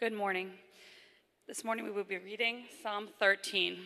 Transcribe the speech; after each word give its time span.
Good 0.00 0.14
morning. 0.14 0.52
This 1.46 1.62
morning 1.62 1.84
we 1.84 1.90
will 1.90 2.04
be 2.04 2.16
reading 2.16 2.62
Psalm 2.82 3.08
13. 3.18 3.80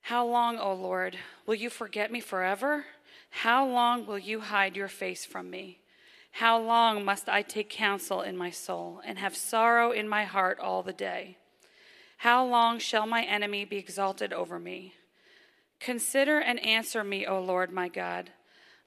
How 0.00 0.26
long, 0.26 0.58
O 0.58 0.74
Lord, 0.74 1.16
will 1.46 1.54
you 1.54 1.70
forget 1.70 2.10
me 2.10 2.18
forever? 2.18 2.84
How 3.30 3.64
long 3.64 4.06
will 4.06 4.18
you 4.18 4.40
hide 4.40 4.74
your 4.74 4.88
face 4.88 5.24
from 5.24 5.50
me? 5.50 5.78
How 6.32 6.58
long 6.58 7.04
must 7.04 7.28
I 7.28 7.42
take 7.42 7.70
counsel 7.70 8.22
in 8.22 8.36
my 8.36 8.50
soul 8.50 9.00
and 9.04 9.20
have 9.20 9.36
sorrow 9.36 9.92
in 9.92 10.08
my 10.08 10.24
heart 10.24 10.58
all 10.58 10.82
the 10.82 10.92
day? 10.92 11.36
How 12.16 12.44
long 12.44 12.80
shall 12.80 13.06
my 13.06 13.22
enemy 13.22 13.64
be 13.64 13.76
exalted 13.76 14.32
over 14.32 14.58
me? 14.58 14.94
Consider 15.78 16.40
and 16.40 16.58
answer 16.66 17.04
me, 17.04 17.24
O 17.24 17.40
Lord 17.40 17.70
my 17.70 17.86
God. 17.86 18.30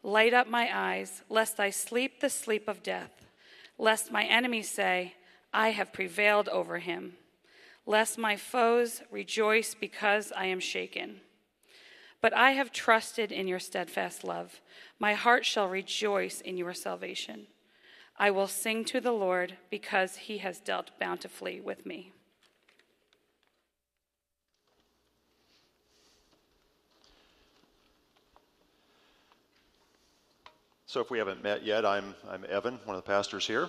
Light 0.04 0.34
up 0.34 0.50
my 0.50 0.70
eyes, 0.78 1.22
lest 1.30 1.58
I 1.58 1.70
sleep 1.70 2.20
the 2.20 2.30
sleep 2.30 2.68
of 2.68 2.84
death, 2.84 3.26
lest 3.78 4.12
my 4.12 4.26
enemies 4.26 4.70
say, 4.70 5.14
I 5.54 5.70
have 5.70 5.94
prevailed 5.94 6.50
over 6.50 6.80
him, 6.80 7.14
lest 7.86 8.18
my 8.18 8.36
foes 8.36 9.04
rejoice 9.12 9.76
because 9.80 10.32
I 10.36 10.46
am 10.48 10.60
shaken. 10.60 11.22
But 12.22 12.34
I 12.34 12.52
have 12.52 12.72
trusted 12.72 13.32
in 13.32 13.48
your 13.48 13.60
steadfast 13.60 14.24
love. 14.24 14.62
My 14.98 15.14
heart 15.14 15.46
shall 15.46 15.68
rejoice 15.68 16.42
in 16.42 16.58
your 16.58 16.74
salvation. 16.74 17.48
I 18.18 18.32
will 18.32 18.48
sing 18.48 18.84
to 18.86 19.02
the 19.02 19.12
Lord 19.12 19.58
because 19.70 20.16
he 20.16 20.40
has 20.40 20.60
dealt 20.60 20.92
bountifully 21.00 21.62
with 21.62 21.86
me. 21.86 22.14
So, 30.86 31.02
if 31.02 31.10
we 31.10 31.18
haven't 31.18 31.44
met 31.44 31.64
yet, 31.64 31.88
I'm, 31.88 32.14
I'm 32.30 32.46
Evan, 32.48 32.80
one 32.86 32.96
of 32.96 33.04
the 33.04 33.08
pastors 33.08 33.48
here, 33.48 33.68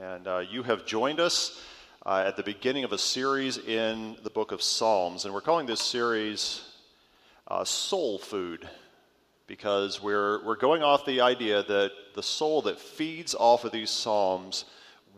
and 0.00 0.26
uh, 0.26 0.38
you 0.38 0.62
have 0.62 0.84
joined 0.84 1.20
us 1.20 1.60
uh, 2.04 2.24
at 2.26 2.36
the 2.36 2.42
beginning 2.42 2.84
of 2.84 2.92
a 2.92 2.98
series 2.98 3.58
in 3.58 4.16
the 4.24 4.30
book 4.30 4.50
of 4.50 4.60
Psalms. 4.60 5.24
And 5.24 5.32
we're 5.32 5.40
calling 5.40 5.66
this 5.66 5.80
series 5.80 6.62
uh, 7.46 7.64
Soul 7.64 8.18
Food 8.18 8.68
because 9.46 10.02
we're, 10.02 10.44
we're 10.44 10.56
going 10.56 10.82
off 10.82 11.04
the 11.04 11.20
idea 11.20 11.62
that 11.62 11.92
the 12.14 12.22
soul 12.22 12.62
that 12.62 12.80
feeds 12.80 13.34
off 13.34 13.64
of 13.64 13.72
these 13.72 13.90
Psalms 13.90 14.64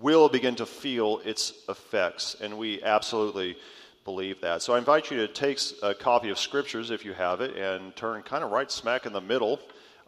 will 0.01 0.29
begin 0.29 0.57
to 0.57 0.67
feel 0.67 1.21
its 1.25 1.55
effects. 1.69 2.37
And 2.41 2.59
we 2.59 2.83
absolutely 2.83 3.57
believe 4.05 4.41
that. 4.43 4.63
So, 4.63 4.75
I 4.75 4.79
invite 4.79 5.11
you 5.11 5.17
to 5.19 5.29
take 5.29 5.59
a 5.83 5.95
copy 5.95 6.29
of 6.29 6.39
Scriptures 6.39 6.91
if 6.91 7.05
you 7.05 7.15
have 7.15 7.41
it 7.41 7.57
and 7.57 7.97
turn 7.97 8.23
kind 8.23 8.45
of 8.45 8.51
right 8.51 8.71
smack 8.71 9.07
in 9.07 9.13
the 9.13 9.21
middle 9.21 9.59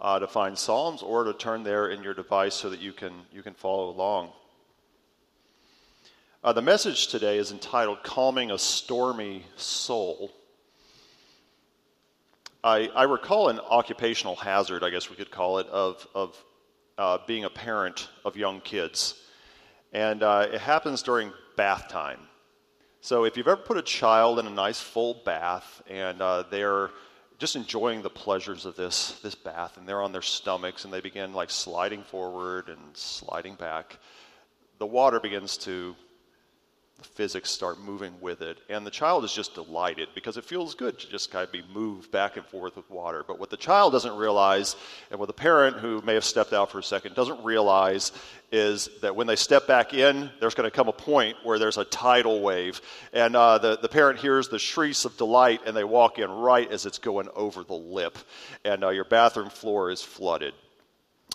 uh, 0.00 0.18
to 0.18 0.26
find 0.26 0.58
Psalms 0.58 1.02
or 1.02 1.24
to 1.24 1.32
turn 1.32 1.62
there 1.62 1.88
in 1.88 2.02
your 2.02 2.14
device 2.14 2.54
so 2.54 2.68
that 2.70 2.80
you 2.80 2.92
can, 2.92 3.12
you 3.32 3.42
can 3.42 3.54
follow 3.54 3.88
along. 3.90 4.30
Uh, 6.44 6.52
the 6.52 6.62
message 6.62 7.08
today 7.08 7.36
is 7.36 7.50
entitled 7.50 8.00
Calming 8.04 8.52
a 8.52 8.58
Stormy 8.58 9.44
Soul. 9.56 10.30
I, 12.62 12.86
I, 12.94 13.02
recall 13.04 13.48
an 13.48 13.58
occupational 13.58 14.36
hazard, 14.36 14.84
I 14.84 14.90
guess 14.90 15.10
we 15.10 15.16
could 15.16 15.32
call 15.32 15.58
it, 15.58 15.66
of, 15.66 16.06
of 16.14 16.44
uh, 16.96 17.18
being 17.26 17.42
a 17.42 17.50
parent 17.50 18.08
of 18.24 18.36
young 18.36 18.60
kids. 18.60 19.20
And 19.92 20.22
uh, 20.22 20.46
it 20.52 20.60
happens 20.60 21.02
during 21.02 21.32
bath 21.56 21.88
time. 21.88 22.20
So 23.00 23.24
if 23.24 23.36
you've 23.36 23.48
ever 23.48 23.60
put 23.60 23.76
a 23.76 23.82
child 23.82 24.38
in 24.38 24.46
a 24.46 24.50
nice 24.50 24.80
full 24.80 25.20
bath 25.24 25.82
and 25.90 26.22
uh, 26.22 26.44
they're 26.52 26.90
just 27.38 27.56
enjoying 27.56 28.02
the 28.02 28.10
pleasures 28.10 28.64
of 28.64 28.76
this, 28.76 29.18
this 29.24 29.34
bath, 29.34 29.76
and 29.76 29.88
they're 29.88 30.02
on 30.02 30.12
their 30.12 30.22
stomachs, 30.22 30.84
and 30.84 30.92
they 30.92 31.00
begin 31.00 31.32
like 31.32 31.50
sliding 31.50 32.04
forward 32.04 32.68
and 32.68 32.78
sliding 32.94 33.56
back. 33.56 33.98
The 34.78 34.86
water 34.86 35.18
begins 35.18 35.56
to, 35.58 35.96
physics 37.02 37.50
start 37.50 37.80
moving 37.80 38.14
with 38.20 38.42
it, 38.42 38.58
and 38.68 38.86
the 38.86 38.90
child 38.90 39.24
is 39.24 39.32
just 39.32 39.54
delighted 39.54 40.08
because 40.14 40.36
it 40.36 40.44
feels 40.44 40.74
good 40.74 40.98
to 40.98 41.08
just 41.08 41.30
kind 41.30 41.44
of 41.44 41.52
be 41.52 41.62
moved 41.72 42.10
back 42.10 42.36
and 42.36 42.46
forth 42.46 42.76
with 42.76 42.88
water. 42.90 43.24
But 43.26 43.38
what 43.38 43.50
the 43.50 43.56
child 43.56 43.92
doesn't 43.92 44.16
realize, 44.16 44.76
and 45.10 45.18
what 45.18 45.26
the 45.26 45.32
parent 45.32 45.76
who 45.76 46.02
may 46.02 46.14
have 46.14 46.24
stepped 46.24 46.52
out 46.52 46.70
for 46.70 46.78
a 46.78 46.82
second 46.82 47.14
doesn't 47.14 47.44
realize, 47.44 48.12
is 48.50 48.88
that 49.02 49.14
when 49.14 49.26
they 49.26 49.36
step 49.36 49.66
back 49.66 49.94
in, 49.94 50.30
there's 50.40 50.54
going 50.54 50.68
to 50.68 50.74
come 50.74 50.88
a 50.88 50.92
point 50.92 51.36
where 51.44 51.58
there's 51.58 51.78
a 51.78 51.84
tidal 51.84 52.40
wave. 52.40 52.80
And 53.12 53.36
uh, 53.36 53.58
the, 53.58 53.78
the 53.78 53.88
parent 53.88 54.18
hears 54.18 54.48
the 54.48 54.58
shrieks 54.58 55.04
of 55.04 55.16
delight, 55.16 55.60
and 55.66 55.76
they 55.76 55.84
walk 55.84 56.18
in 56.18 56.30
right 56.30 56.70
as 56.70 56.86
it's 56.86 56.98
going 56.98 57.28
over 57.34 57.62
the 57.62 57.74
lip. 57.74 58.18
And 58.64 58.84
uh, 58.84 58.88
your 58.90 59.04
bathroom 59.04 59.50
floor 59.50 59.90
is 59.90 60.02
flooded. 60.02 60.54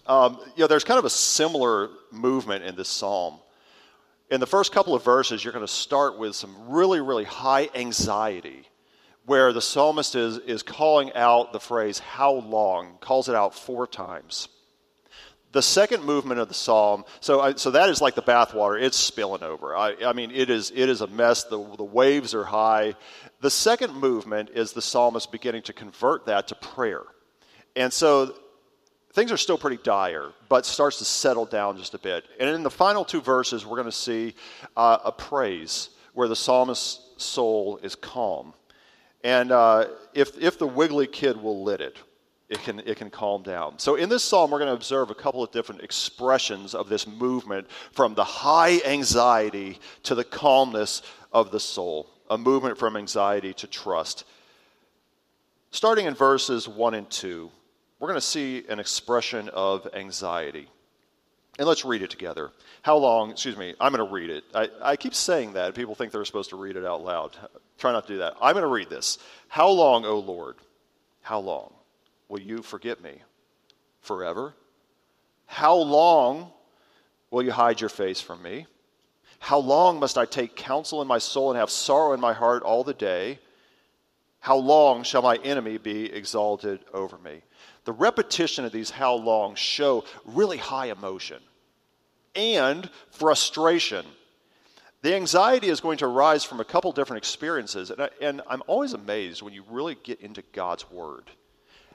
Um, 0.07 0.39
you 0.55 0.63
know, 0.63 0.67
there's 0.67 0.83
kind 0.83 0.99
of 0.99 1.05
a 1.05 1.09
similar 1.09 1.89
movement 2.11 2.65
in 2.65 2.75
this 2.75 2.89
psalm. 2.89 3.35
In 4.33 4.39
the 4.39 4.47
first 4.47 4.71
couple 4.71 4.95
of 4.95 5.03
verses, 5.03 5.43
you're 5.43 5.53
going 5.53 5.63
to 5.63 5.71
start 5.71 6.17
with 6.17 6.35
some 6.35 6.55
really, 6.67 6.99
really 6.99 7.23
high 7.23 7.69
anxiety, 7.75 8.67
where 9.27 9.53
the 9.53 9.61
psalmist 9.61 10.15
is, 10.15 10.39
is 10.39 10.63
calling 10.63 11.13
out 11.13 11.53
the 11.53 11.59
phrase, 11.59 11.99
How 11.99 12.31
long? 12.31 12.97
calls 12.99 13.29
it 13.29 13.35
out 13.35 13.53
four 13.53 13.85
times. 13.85 14.47
The 15.51 15.61
second 15.61 16.03
movement 16.03 16.39
of 16.39 16.47
the 16.47 16.55
psalm, 16.55 17.05
so, 17.19 17.41
I, 17.41 17.53
so 17.53 17.69
that 17.69 17.89
is 17.89 18.01
like 18.01 18.15
the 18.15 18.23
bathwater. 18.23 18.81
It's 18.81 18.97
spilling 18.97 19.43
over. 19.43 19.77
I, 19.77 19.97
I 20.03 20.13
mean, 20.13 20.31
it 20.31 20.49
is, 20.49 20.71
it 20.71 20.89
is 20.89 21.01
a 21.01 21.07
mess. 21.07 21.43
The, 21.43 21.63
the 21.77 21.83
waves 21.83 22.33
are 22.33 22.43
high. 22.43 22.95
The 23.41 23.51
second 23.51 23.93
movement 23.93 24.49
is 24.55 24.71
the 24.71 24.81
psalmist 24.81 25.31
beginning 25.31 25.61
to 25.61 25.73
convert 25.73 26.25
that 26.25 26.47
to 26.47 26.55
prayer. 26.55 27.03
And 27.75 27.93
so 27.93 28.33
things 29.13 29.31
are 29.31 29.37
still 29.37 29.57
pretty 29.57 29.77
dire, 29.83 30.31
but 30.49 30.65
starts 30.65 30.97
to 30.97 31.05
settle 31.05 31.45
down 31.45 31.77
just 31.77 31.93
a 31.93 31.99
bit. 31.99 32.25
And 32.39 32.49
in 32.49 32.63
the 32.63 32.71
final 32.71 33.05
two 33.05 33.21
verses, 33.21 33.65
we're 33.65 33.77
going 33.77 33.85
to 33.85 33.91
see 33.91 34.35
uh, 34.75 34.97
a 35.05 35.11
praise 35.11 35.89
where 36.13 36.27
the 36.27 36.35
psalmist's 36.35 37.01
soul 37.23 37.79
is 37.81 37.95
calm. 37.95 38.53
And 39.23 39.51
uh, 39.51 39.85
if, 40.13 40.37
if 40.37 40.59
the 40.59 40.67
wiggly 40.67 41.07
kid 41.07 41.37
will 41.37 41.63
lit 41.63 41.81
it, 41.81 41.97
it 42.49 42.61
can, 42.61 42.79
it 42.81 42.97
can 42.97 43.09
calm 43.09 43.41
down. 43.41 43.79
So, 43.79 43.95
in 43.95 44.09
this 44.09 44.23
psalm, 44.23 44.51
we're 44.51 44.59
going 44.59 44.69
to 44.69 44.75
observe 44.75 45.09
a 45.09 45.15
couple 45.15 45.41
of 45.41 45.51
different 45.51 45.81
expressions 45.81 46.75
of 46.75 46.89
this 46.89 47.07
movement 47.07 47.67
from 47.93 48.13
the 48.13 48.23
high 48.23 48.79
anxiety 48.85 49.79
to 50.03 50.13
the 50.13 50.25
calmness 50.25 51.01
of 51.31 51.51
the 51.51 51.59
soul, 51.59 52.09
a 52.29 52.37
movement 52.37 52.77
from 52.77 52.97
anxiety 52.97 53.53
to 53.55 53.65
trust. 53.65 54.25
Starting 55.71 56.05
in 56.05 56.13
verses 56.13 56.67
1 56.67 56.93
and 56.93 57.09
2, 57.09 57.49
we're 58.03 58.09
going 58.09 58.19
to 58.19 58.27
see 58.27 58.65
an 58.67 58.81
expression 58.81 59.47
of 59.53 59.87
anxiety. 59.93 60.67
And 61.57 61.65
let's 61.65 61.85
read 61.85 62.01
it 62.01 62.09
together. 62.09 62.51
How 62.81 62.97
long, 62.97 63.31
excuse 63.31 63.55
me, 63.55 63.75
I'm 63.79 63.93
going 63.93 64.05
to 64.05 64.13
read 64.13 64.29
it. 64.29 64.43
I, 64.53 64.67
I 64.81 64.95
keep 64.97 65.15
saying 65.15 65.53
that. 65.53 65.73
People 65.73 65.95
think 65.95 66.11
they're 66.11 66.25
supposed 66.25 66.49
to 66.49 66.57
read 66.57 66.75
it 66.75 66.83
out 66.83 67.01
loud. 67.01 67.37
Try 67.77 67.93
not 67.93 68.05
to 68.07 68.13
do 68.13 68.19
that. 68.19 68.33
I'm 68.41 68.55
going 68.55 68.63
to 68.63 68.67
read 68.67 68.89
this. 68.89 69.19
How 69.47 69.69
long, 69.69 70.03
O 70.03 70.19
Lord? 70.19 70.57
How 71.21 71.39
long? 71.39 71.71
will 72.27 72.41
you 72.41 72.61
forget 72.61 73.01
me? 73.01 73.21
Forever? 74.01 74.53
How 75.45 75.75
long 75.75 76.51
will 77.31 77.43
you 77.43 77.51
hide 77.53 77.79
your 77.79 77.89
face 77.89 78.19
from 78.19 78.41
me? 78.41 78.65
How 79.39 79.59
long 79.59 79.99
must 80.01 80.17
I 80.17 80.25
take 80.25 80.57
counsel 80.57 81.01
in 81.01 81.07
my 81.07 81.19
soul 81.19 81.51
and 81.51 81.57
have 81.57 81.69
sorrow 81.69 82.11
in 82.11 82.19
my 82.19 82.33
heart 82.33 82.63
all 82.63 82.83
the 82.83 82.93
day? 82.93 83.39
How 84.41 84.57
long 84.57 85.03
shall 85.03 85.21
my 85.21 85.37
enemy 85.37 85.77
be 85.77 86.11
exalted 86.11 86.81
over 86.93 87.17
me? 87.17 87.43
The 87.85 87.91
repetition 87.91 88.65
of 88.65 88.71
these 88.71 88.89
how 88.89 89.15
long 89.15 89.55
show 89.55 90.05
really 90.25 90.57
high 90.57 90.87
emotion 90.87 91.41
and 92.35 92.89
frustration. 93.11 94.05
The 95.01 95.15
anxiety 95.15 95.67
is 95.67 95.81
going 95.81 95.97
to 95.97 96.05
arise 96.05 96.43
from 96.45 96.61
a 96.61 96.65
couple 96.65 96.91
different 96.93 97.17
experiences, 97.17 97.91
and, 97.91 98.01
I, 98.01 98.09
and 98.21 98.41
I'm 98.47 98.63
always 98.67 98.93
amazed 98.93 99.41
when 99.41 99.53
you 99.53 99.63
really 99.69 99.97
get 100.03 100.21
into 100.21 100.41
God's 100.53 100.89
Word 100.89 101.29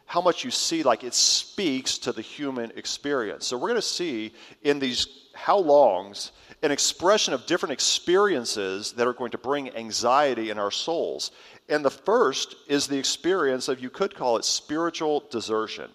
how 0.09 0.23
much 0.23 0.43
you 0.43 0.51
see 0.51 0.83
like 0.83 1.05
it 1.05 1.13
speaks 1.13 1.99
to 1.99 2.13
the 2.13 2.23
human 2.23 2.73
experience. 2.77 3.47
So 3.47 3.59
we're 3.59 3.69
going 3.69 3.75
to 3.75 3.83
see 3.83 4.33
in 4.63 4.79
these 4.79 5.07
how 5.35 5.59
longs 5.59 6.33
an 6.63 6.71
expression 6.71 7.35
of 7.35 7.45
different 7.45 7.75
experiences 7.75 8.93
that 8.93 9.07
are 9.07 9.13
going 9.13 9.33
to 9.33 9.39
bring 9.39 9.71
anxiety 9.77 10.49
in 10.49 10.59
our 10.59 10.71
souls. 10.71 11.31
And 11.69 11.85
the 11.85 11.91
first 11.91 12.57
is 12.69 12.87
the 12.87 12.99
experience 12.99 13.69
of, 13.69 13.81
you 13.81 13.91
could 13.91 14.15
call 14.15 14.39
it 14.39 14.47
spiritual 14.47 15.25
desertion, 15.31 15.91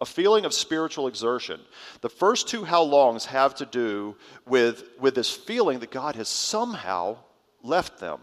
a 0.00 0.06
feeling 0.06 0.44
of 0.44 0.52
spiritual 0.52 1.06
exertion. 1.06 1.60
The 2.00 2.10
first 2.10 2.48
two 2.48 2.64
how 2.64 2.82
longs 2.82 3.26
have 3.26 3.54
to 3.54 3.64
do 3.64 4.16
with, 4.44 4.82
with 4.98 5.14
this 5.14 5.30
feeling 5.30 5.78
that 5.78 5.92
God 5.92 6.16
has 6.16 6.28
somehow 6.28 7.18
left 7.62 8.00
them. 8.00 8.18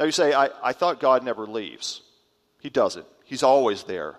Now 0.00 0.04
you 0.04 0.12
say, 0.12 0.32
I, 0.32 0.50
I 0.60 0.72
thought 0.72 0.98
God 0.98 1.22
never 1.22 1.46
leaves. 1.46 2.02
He 2.58 2.70
doesn't, 2.70 3.06
He's 3.24 3.44
always 3.44 3.84
there. 3.84 4.16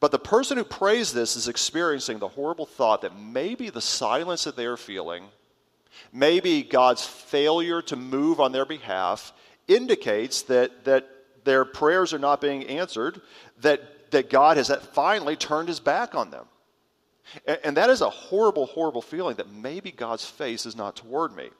But 0.00 0.12
the 0.12 0.18
person 0.18 0.58
who 0.58 0.64
prays 0.64 1.12
this 1.12 1.36
is 1.36 1.48
experiencing 1.48 2.18
the 2.18 2.28
horrible 2.28 2.66
thought 2.66 3.02
that 3.02 3.18
maybe 3.18 3.70
the 3.70 3.80
silence 3.80 4.44
that 4.44 4.56
they 4.56 4.66
are 4.66 4.76
feeling, 4.76 5.24
maybe 6.12 6.62
God's 6.62 7.04
failure 7.04 7.82
to 7.82 7.96
move 7.96 8.40
on 8.40 8.52
their 8.52 8.66
behalf, 8.66 9.32
indicates 9.66 10.42
that, 10.42 10.84
that 10.84 11.08
their 11.44 11.64
prayers 11.64 12.14
are 12.14 12.18
not 12.18 12.40
being 12.40 12.64
answered, 12.66 13.20
that, 13.60 14.10
that 14.12 14.30
God 14.30 14.56
has 14.56 14.70
finally 14.92 15.34
turned 15.34 15.68
his 15.68 15.80
back 15.80 16.14
on 16.14 16.30
them. 16.30 16.46
And, 17.46 17.58
and 17.64 17.76
that 17.76 17.90
is 17.90 18.00
a 18.00 18.10
horrible, 18.10 18.66
horrible 18.66 19.02
feeling 19.02 19.36
that 19.36 19.50
maybe 19.50 19.90
God's 19.90 20.24
face 20.24 20.64
is 20.64 20.76
not 20.76 20.94
toward 20.94 21.34
me. 21.34 21.50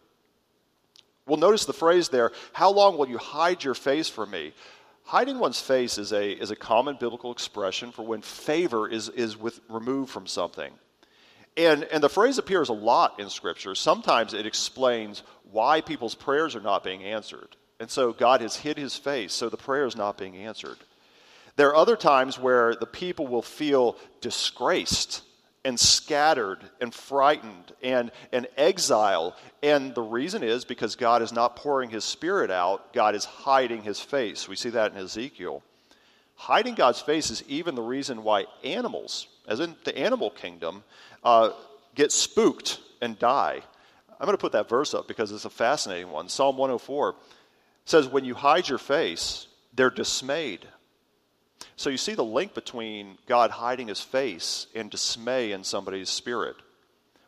Well, 1.26 1.36
notice 1.36 1.66
the 1.66 1.74
phrase 1.74 2.08
there 2.08 2.32
how 2.52 2.70
long 2.70 2.96
will 2.96 3.08
you 3.08 3.18
hide 3.18 3.62
your 3.62 3.74
face 3.74 4.08
from 4.08 4.30
me? 4.30 4.54
Hiding 5.08 5.38
one's 5.38 5.58
face 5.58 5.96
is 5.96 6.12
a, 6.12 6.32
is 6.32 6.50
a 6.50 6.56
common 6.56 6.98
biblical 7.00 7.32
expression 7.32 7.92
for 7.92 8.02
when 8.02 8.20
favor 8.20 8.86
is, 8.86 9.08
is 9.08 9.38
with, 9.38 9.58
removed 9.70 10.10
from 10.10 10.26
something. 10.26 10.70
And, 11.56 11.84
and 11.84 12.02
the 12.02 12.10
phrase 12.10 12.36
appears 12.36 12.68
a 12.68 12.74
lot 12.74 13.18
in 13.18 13.30
Scripture. 13.30 13.74
Sometimes 13.74 14.34
it 14.34 14.44
explains 14.44 15.22
why 15.50 15.80
people's 15.80 16.14
prayers 16.14 16.54
are 16.54 16.60
not 16.60 16.84
being 16.84 17.02
answered. 17.04 17.56
And 17.80 17.90
so 17.90 18.12
God 18.12 18.42
has 18.42 18.56
hid 18.56 18.76
his 18.76 18.98
face, 18.98 19.32
so 19.32 19.48
the 19.48 19.56
prayer 19.56 19.86
is 19.86 19.96
not 19.96 20.18
being 20.18 20.36
answered. 20.36 20.76
There 21.56 21.68
are 21.68 21.76
other 21.76 21.96
times 21.96 22.38
where 22.38 22.74
the 22.74 22.84
people 22.84 23.26
will 23.26 23.40
feel 23.40 23.96
disgraced 24.20 25.22
and 25.64 25.78
scattered 25.78 26.58
and 26.80 26.94
frightened 26.94 27.72
and, 27.82 28.10
and 28.32 28.46
exile. 28.56 29.36
And 29.62 29.94
the 29.94 30.02
reason 30.02 30.42
is 30.42 30.64
because 30.64 30.96
God 30.96 31.22
is 31.22 31.32
not 31.32 31.56
pouring 31.56 31.90
his 31.90 32.04
spirit 32.04 32.50
out, 32.50 32.92
God 32.92 33.14
is 33.14 33.24
hiding 33.24 33.82
his 33.82 34.00
face. 34.00 34.48
We 34.48 34.56
see 34.56 34.70
that 34.70 34.92
in 34.92 34.98
Ezekiel. 34.98 35.62
Hiding 36.36 36.74
God's 36.74 37.00
face 37.00 37.30
is 37.30 37.42
even 37.48 37.74
the 37.74 37.82
reason 37.82 38.22
why 38.22 38.44
animals, 38.62 39.26
as 39.48 39.58
in 39.58 39.74
the 39.84 39.96
animal 39.98 40.30
kingdom, 40.30 40.84
uh, 41.24 41.50
get 41.96 42.12
spooked 42.12 42.78
and 43.02 43.18
die. 43.18 43.60
I'm 44.20 44.24
going 44.24 44.36
to 44.36 44.40
put 44.40 44.52
that 44.52 44.68
verse 44.68 44.94
up 44.94 45.08
because 45.08 45.32
it's 45.32 45.44
a 45.44 45.50
fascinating 45.50 46.10
one. 46.10 46.28
Psalm 46.28 46.56
104 46.56 47.16
says, 47.84 48.06
When 48.06 48.24
you 48.24 48.34
hide 48.34 48.68
your 48.68 48.78
face, 48.78 49.48
they're 49.74 49.90
dismayed. 49.90 50.66
So 51.76 51.90
you 51.90 51.96
see 51.96 52.14
the 52.14 52.24
link 52.24 52.54
between 52.54 53.18
God 53.26 53.50
hiding 53.50 53.88
his 53.88 54.00
face 54.00 54.66
and 54.74 54.90
dismay 54.90 55.52
in 55.52 55.64
somebody's 55.64 56.10
spirit. 56.10 56.56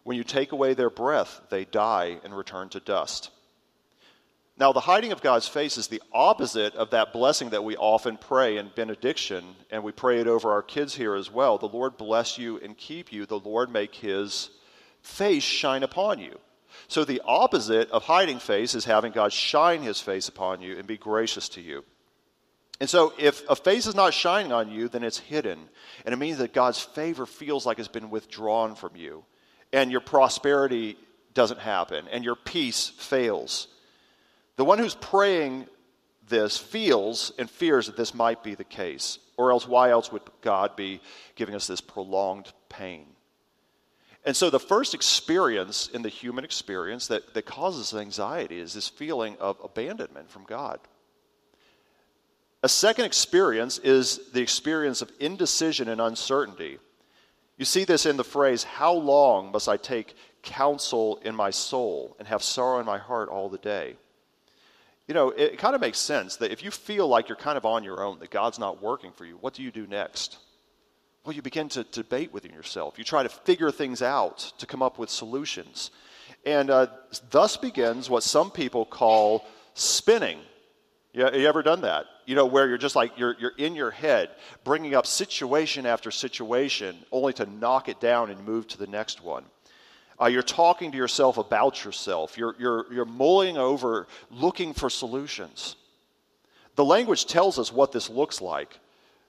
When 0.04 0.16
you 0.16 0.24
take 0.24 0.52
away 0.52 0.74
their 0.74 0.90
breath, 0.90 1.40
they 1.50 1.64
die 1.64 2.18
and 2.24 2.36
return 2.36 2.68
to 2.70 2.80
dust. 2.80 3.30
Now, 4.60 4.72
the 4.72 4.80
hiding 4.80 5.12
of 5.12 5.22
God's 5.22 5.48
face 5.48 5.78
is 5.78 5.88
the 5.88 6.02
opposite 6.12 6.74
of 6.74 6.90
that 6.90 7.14
blessing 7.14 7.50
that 7.50 7.64
we 7.64 7.76
often 7.76 8.18
pray 8.18 8.58
in 8.58 8.70
benediction, 8.74 9.42
and 9.70 9.82
we 9.82 9.90
pray 9.90 10.20
it 10.20 10.26
over 10.26 10.52
our 10.52 10.62
kids 10.62 10.94
here 10.94 11.14
as 11.14 11.30
well. 11.30 11.56
The 11.56 11.66
Lord 11.66 11.96
bless 11.96 12.36
you 12.36 12.58
and 12.58 12.76
keep 12.76 13.10
you. 13.10 13.24
The 13.24 13.38
Lord 13.38 13.70
make 13.70 13.94
his 13.94 14.50
face 15.00 15.42
shine 15.42 15.82
upon 15.82 16.18
you. 16.18 16.38
So, 16.88 17.04
the 17.04 17.22
opposite 17.24 17.90
of 17.90 18.04
hiding 18.04 18.38
face 18.38 18.74
is 18.74 18.84
having 18.84 19.12
God 19.12 19.32
shine 19.32 19.82
his 19.82 20.00
face 20.00 20.28
upon 20.28 20.60
you 20.60 20.76
and 20.76 20.86
be 20.86 20.98
gracious 20.98 21.48
to 21.50 21.62
you. 21.62 21.84
And 22.80 22.88
so, 22.88 23.12
if 23.18 23.48
a 23.48 23.54
face 23.54 23.86
is 23.86 23.94
not 23.94 24.14
shining 24.14 24.52
on 24.52 24.70
you, 24.70 24.88
then 24.88 25.04
it's 25.04 25.18
hidden. 25.18 25.68
And 26.06 26.14
it 26.14 26.16
means 26.16 26.38
that 26.38 26.54
God's 26.54 26.80
favor 26.80 27.26
feels 27.26 27.66
like 27.66 27.78
it's 27.78 27.88
been 27.88 28.08
withdrawn 28.08 28.74
from 28.74 28.96
you. 28.96 29.24
And 29.70 29.90
your 29.90 30.00
prosperity 30.00 30.96
doesn't 31.34 31.60
happen, 31.60 32.06
and 32.10 32.24
your 32.24 32.34
peace 32.34 32.88
fails. 32.88 33.68
The 34.56 34.64
one 34.64 34.78
who's 34.78 34.94
praying 34.94 35.66
this 36.26 36.56
feels 36.56 37.32
and 37.38 37.50
fears 37.50 37.86
that 37.86 37.96
this 37.96 38.14
might 38.14 38.42
be 38.42 38.54
the 38.54 38.64
case. 38.64 39.18
Or 39.36 39.52
else, 39.52 39.68
why 39.68 39.90
else 39.90 40.10
would 40.10 40.22
God 40.40 40.74
be 40.76 41.00
giving 41.34 41.54
us 41.54 41.66
this 41.66 41.80
prolonged 41.80 42.52
pain? 42.68 43.06
And 44.24 44.36
so, 44.36 44.48
the 44.48 44.60
first 44.60 44.94
experience 44.94 45.88
in 45.88 46.02
the 46.02 46.08
human 46.08 46.44
experience 46.44 47.08
that, 47.08 47.34
that 47.34 47.46
causes 47.46 47.94
anxiety 47.94 48.58
is 48.58 48.72
this 48.72 48.88
feeling 48.88 49.36
of 49.38 49.58
abandonment 49.62 50.30
from 50.30 50.44
God. 50.44 50.80
A 52.62 52.68
second 52.68 53.06
experience 53.06 53.78
is 53.78 54.20
the 54.32 54.42
experience 54.42 55.00
of 55.00 55.10
indecision 55.18 55.88
and 55.88 56.00
uncertainty. 56.00 56.78
You 57.56 57.64
see 57.64 57.84
this 57.84 58.06
in 58.06 58.16
the 58.16 58.24
phrase, 58.24 58.64
How 58.64 58.92
long 58.92 59.52
must 59.52 59.68
I 59.68 59.76
take 59.76 60.14
counsel 60.42 61.20
in 61.24 61.34
my 61.34 61.50
soul 61.50 62.16
and 62.18 62.28
have 62.28 62.42
sorrow 62.42 62.80
in 62.80 62.86
my 62.86 62.98
heart 62.98 63.28
all 63.28 63.48
the 63.48 63.58
day? 63.58 63.96
You 65.06 65.14
know, 65.14 65.30
it, 65.30 65.58
kind 65.58 65.74
of 65.74 65.80
makes 65.80 65.98
sense 65.98 66.36
that 66.36 66.52
if 66.52 66.62
you 66.62 66.70
feel 66.70 67.08
like 67.08 67.28
you're 67.28 67.36
kind 67.36 67.56
of 67.56 67.64
on 67.64 67.82
your 67.82 68.04
own, 68.04 68.20
that 68.20 68.30
God's 68.30 68.58
not 68.58 68.82
working 68.82 69.10
for 69.12 69.24
you, 69.24 69.36
what 69.40 69.54
do 69.54 69.62
you 69.62 69.70
do 69.70 69.86
next? 69.86 70.38
Well, 71.24 71.34
you 71.34 71.42
begin 71.42 71.68
to 71.70 71.84
debate 71.84 72.32
within 72.32 72.52
yourself. 72.52 72.96
You 72.96 73.04
try 73.04 73.22
to 73.22 73.28
figure 73.28 73.70
things 73.70 74.02
out 74.02 74.52
to 74.58 74.66
come 74.66 74.82
up 74.82 74.98
with 74.98 75.10
solutions. 75.10 75.90
And 76.46 76.70
uh, 76.70 76.86
thus 77.30 77.56
begins 77.56 78.08
what 78.08 78.22
some 78.22 78.50
people 78.50 78.84
call 78.84 79.44
spinning. 79.74 80.38
Yeah, 81.12 81.34
you 81.34 81.48
ever 81.48 81.62
done 81.62 81.80
that? 81.80 82.06
You 82.30 82.36
know, 82.36 82.46
where 82.46 82.68
you're 82.68 82.78
just 82.78 82.94
like, 82.94 83.18
you're, 83.18 83.34
you're 83.40 83.54
in 83.58 83.74
your 83.74 83.90
head, 83.90 84.30
bringing 84.62 84.94
up 84.94 85.04
situation 85.04 85.84
after 85.84 86.12
situation, 86.12 86.96
only 87.10 87.32
to 87.32 87.44
knock 87.44 87.88
it 87.88 87.98
down 87.98 88.30
and 88.30 88.46
move 88.46 88.68
to 88.68 88.78
the 88.78 88.86
next 88.86 89.20
one. 89.20 89.42
Uh, 90.22 90.26
you're 90.26 90.40
talking 90.44 90.92
to 90.92 90.96
yourself 90.96 91.38
about 91.38 91.84
yourself. 91.84 92.38
You're, 92.38 92.54
you're, 92.56 92.92
you're 92.92 93.04
mulling 93.04 93.58
over, 93.58 94.06
looking 94.30 94.74
for 94.74 94.88
solutions. 94.88 95.74
The 96.76 96.84
language 96.84 97.26
tells 97.26 97.58
us 97.58 97.72
what 97.72 97.90
this 97.90 98.08
looks 98.08 98.40
like. 98.40 98.78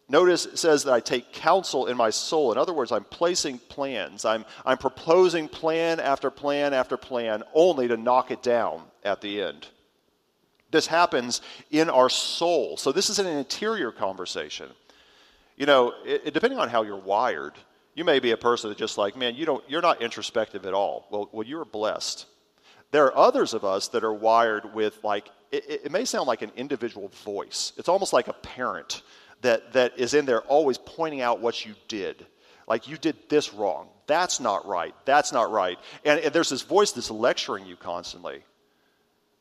Notice 0.08 0.46
it 0.46 0.60
says 0.60 0.84
that 0.84 0.94
I 0.94 1.00
take 1.00 1.34
counsel 1.34 1.88
in 1.88 1.98
my 1.98 2.12
soul. 2.12 2.52
In 2.52 2.60
other 2.60 2.72
words, 2.72 2.92
I'm 2.92 3.06
placing 3.06 3.58
plans. 3.58 4.26
I'm, 4.26 4.46
I'm 4.64 4.78
proposing 4.78 5.48
plan 5.48 6.00
after 6.00 6.30
plan 6.30 6.76
after 6.76 6.98
plan, 6.98 7.42
only 7.56 7.88
to 7.88 7.98
knock 7.98 8.30
it 8.30 8.44
down 8.44 8.84
at 9.04 9.22
the 9.22 9.42
end. 9.42 9.66
This 10.72 10.88
happens 10.88 11.42
in 11.70 11.90
our 11.90 12.10
soul. 12.10 12.78
So 12.78 12.92
this 12.92 13.10
is 13.10 13.20
an 13.20 13.28
interior 13.28 13.92
conversation. 13.92 14.70
You 15.58 15.66
know, 15.66 15.94
it, 16.06 16.22
it, 16.26 16.34
depending 16.34 16.60
on 16.60 16.70
how 16.70 16.84
you're 16.84 16.96
wired, 16.96 17.54
you 17.94 18.06
may 18.06 18.20
be 18.20 18.32
a 18.32 18.38
person 18.38 18.70
that 18.70 18.78
just 18.78 18.98
like, 18.98 19.16
man, 19.18 19.36
you 19.36 19.46
don't, 19.46 19.64
you're 19.70 19.82
not 19.82 20.02
introspective 20.02 20.66
at 20.66 20.74
all. 20.74 21.08
Well, 21.12 21.30
well, 21.32 21.46
you're 21.46 21.66
blessed. 21.66 22.26
There 22.92 23.06
are 23.06 23.18
others 23.18 23.54
of 23.54 23.64
us 23.64 23.90
that 23.90 24.04
are 24.04 24.14
wired 24.14 24.74
with 24.74 25.04
like, 25.04 25.30
it, 25.52 25.82
it 25.86 25.92
may 25.92 26.06
sound 26.06 26.28
like 26.28 26.42
an 26.42 26.52
individual 26.56 27.10
voice. 27.24 27.74
It's 27.78 27.90
almost 27.90 28.14
like 28.14 28.28
a 28.28 28.34
parent 28.34 29.02
that, 29.42 29.74
that 29.74 30.00
is 30.00 30.14
in 30.14 30.26
there 30.26 30.42
always 30.42 30.78
pointing 30.78 31.22
out 31.22 31.42
what 31.42 31.66
you 31.66 31.74
did. 31.88 32.26
Like, 32.68 32.88
you 32.88 32.98
did 32.98 33.18
this 33.28 33.54
wrong. 33.54 33.90
That's 34.08 34.40
not 34.40 34.66
right. 34.66 34.96
That's 35.04 35.34
not 35.34 35.52
right. 35.52 35.78
And, 36.06 36.20
and 36.20 36.34
there's 36.34 36.50
this 36.50 36.62
voice 36.62 36.92
that's 36.94 37.12
lecturing 37.12 37.66
you 37.66 37.76
constantly. 37.76 38.44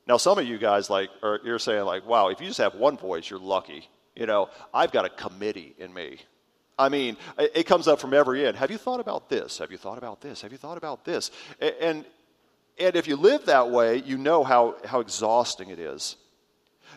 Now, 0.06 0.16
some 0.16 0.38
of 0.38 0.46
you 0.46 0.58
guys 0.58 0.90
like 0.90 1.10
are 1.22 1.40
you're 1.44 1.58
saying 1.58 1.84
like, 1.84 2.06
wow, 2.06 2.28
if 2.28 2.40
you 2.40 2.46
just 2.46 2.58
have 2.58 2.74
one 2.74 2.96
voice, 2.96 3.28
you're 3.30 3.38
lucky. 3.38 3.88
You 4.16 4.26
know, 4.26 4.48
I've 4.74 4.92
got 4.92 5.04
a 5.04 5.08
committee 5.08 5.74
in 5.78 5.92
me. 5.94 6.18
I 6.78 6.88
mean, 6.88 7.16
it 7.38 7.66
comes 7.66 7.86
up 7.86 8.00
from 8.00 8.14
every 8.14 8.46
end. 8.46 8.56
Have 8.56 8.70
you 8.70 8.78
thought 8.78 9.00
about 9.00 9.28
this? 9.28 9.58
Have 9.58 9.70
you 9.70 9.76
thought 9.76 9.98
about 9.98 10.20
this? 10.22 10.40
Have 10.40 10.50
you 10.50 10.58
thought 10.58 10.78
about 10.78 11.04
this? 11.04 11.30
And 11.60 12.04
and 12.80 12.96
if 12.96 13.06
you 13.06 13.16
live 13.16 13.46
that 13.46 13.70
way, 13.70 13.98
you 13.98 14.16
know 14.16 14.42
how, 14.42 14.76
how 14.86 15.00
exhausting 15.00 15.68
it 15.68 15.78
is. 15.78 16.16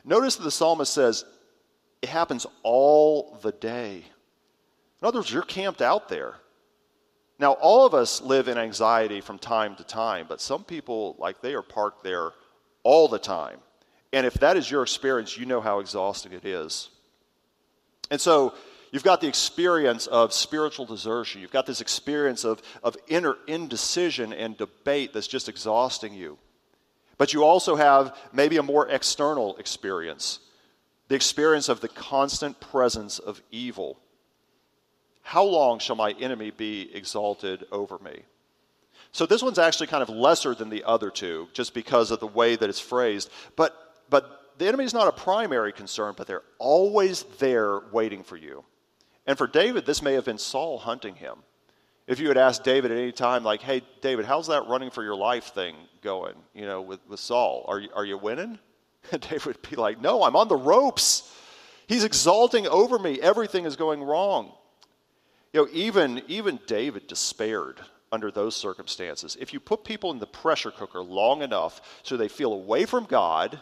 Notice 0.05 0.37
that 0.37 0.43
the 0.43 0.51
psalmist 0.51 0.93
says, 0.93 1.25
it 2.01 2.09
happens 2.09 2.47
all 2.63 3.37
the 3.41 3.51
day. 3.51 4.03
In 5.01 5.07
other 5.07 5.19
words, 5.19 5.31
you're 5.31 5.43
camped 5.43 5.81
out 5.81 6.07
there. 6.07 6.35
Now, 7.37 7.53
all 7.53 7.85
of 7.85 7.93
us 7.93 8.21
live 8.21 8.47
in 8.47 8.57
anxiety 8.57 9.19
from 9.19 9.37
time 9.37 9.75
to 9.75 9.83
time, 9.83 10.25
but 10.29 10.39
some 10.39 10.63
people, 10.63 11.15
like, 11.19 11.41
they 11.41 11.53
are 11.53 11.61
parked 11.61 12.03
there 12.03 12.31
all 12.83 13.07
the 13.07 13.19
time. 13.19 13.59
And 14.11 14.25
if 14.25 14.35
that 14.35 14.57
is 14.57 14.69
your 14.69 14.83
experience, 14.83 15.37
you 15.37 15.45
know 15.45 15.61
how 15.61 15.79
exhausting 15.79 16.33
it 16.33 16.45
is. 16.45 16.89
And 18.11 18.21
so 18.21 18.53
you've 18.91 19.03
got 19.03 19.21
the 19.21 19.27
experience 19.27 20.05
of 20.07 20.33
spiritual 20.33 20.85
desertion. 20.85 21.41
You've 21.41 21.51
got 21.51 21.65
this 21.65 21.81
experience 21.81 22.43
of, 22.43 22.61
of 22.83 22.95
inner 23.07 23.37
indecision 23.47 24.33
and 24.33 24.55
debate 24.55 25.13
that's 25.13 25.27
just 25.27 25.49
exhausting 25.49 26.13
you. 26.13 26.37
But 27.17 27.33
you 27.33 27.43
also 27.43 27.75
have 27.75 28.15
maybe 28.31 28.57
a 28.57 28.63
more 28.63 28.87
external 28.87 29.57
experience 29.57 30.39
the 31.09 31.15
experience 31.15 31.69
of 31.69 31.81
the 31.81 31.89
constant 31.89 32.59
presence 32.59 33.19
of 33.19 33.41
evil. 33.51 33.99
How 35.21 35.43
long 35.43 35.79
shall 35.79 35.95
my 35.95 36.11
enemy 36.19 36.49
be 36.49 36.89
exalted 36.93 37.65
over 37.71 37.99
me? 37.99 38.23
So 39.13 39.27
this 39.27 39.43
one's 39.43 39.59
actually 39.59 39.87
kind 39.87 40.01
of 40.01 40.09
lesser 40.09 40.55
than 40.55 40.69
the 40.69 40.83
other 40.83 41.11
two, 41.11 41.47
just 41.53 41.75
because 41.75 42.09
of 42.09 42.19
the 42.19 42.27
way 42.27 42.55
that 42.55 42.67
it's 42.67 42.79
phrased. 42.79 43.29
But, 43.55 43.75
but 44.09 44.57
the 44.57 44.67
enemy 44.67 44.85
is 44.85 44.93
not 44.93 45.07
a 45.07 45.11
primary 45.11 45.71
concern, 45.71 46.15
but 46.17 46.25
they're 46.25 46.41
always 46.57 47.21
there 47.37 47.81
waiting 47.91 48.23
for 48.23 48.35
you. 48.35 48.65
And 49.27 49.37
for 49.37 49.45
David, 49.45 49.85
this 49.85 50.01
may 50.01 50.13
have 50.13 50.25
been 50.25 50.39
Saul 50.39 50.79
hunting 50.79 51.13
him. 51.15 51.37
If 52.07 52.19
you 52.19 52.27
had 52.27 52.37
asked 52.37 52.63
David 52.63 52.91
at 52.91 52.97
any 52.97 53.11
time, 53.11 53.43
like, 53.43 53.61
hey, 53.61 53.83
David, 54.01 54.25
how's 54.25 54.47
that 54.47 54.67
running 54.67 54.89
for 54.89 55.03
your 55.03 55.15
life 55.15 55.53
thing 55.53 55.75
going, 56.01 56.33
you 56.55 56.65
know, 56.65 56.81
with, 56.81 56.99
with 57.07 57.19
Saul? 57.19 57.65
Are 57.67 57.79
you, 57.79 57.89
are 57.95 58.05
you 58.05 58.17
winning? 58.17 58.59
And 59.11 59.19
David 59.19 59.45
would 59.45 59.69
be 59.69 59.75
like, 59.75 59.99
no, 59.99 60.23
I'm 60.23 60.37
on 60.37 60.47
the 60.47 60.55
ropes. 60.55 61.29
He's 61.87 62.05
exalting 62.05 62.67
over 62.67 62.97
me. 62.97 63.19
Everything 63.19 63.65
is 63.65 63.75
going 63.75 64.01
wrong. 64.01 64.53
You 65.51 65.63
know, 65.63 65.67
even, 65.73 66.21
even 66.29 66.57
David 66.67 67.07
despaired 67.07 67.81
under 68.13 68.29
those 68.29 68.55
circumstances. 68.55 69.35
If 69.39 69.53
you 69.53 69.59
put 69.59 69.83
people 69.83 70.11
in 70.11 70.19
the 70.19 70.27
pressure 70.27 70.69
cooker 70.69 71.01
long 71.01 71.41
enough 71.41 71.81
so 72.03 72.15
they 72.15 72.27
feel 72.27 72.53
away 72.53 72.85
from 72.85 73.05
God, 73.05 73.59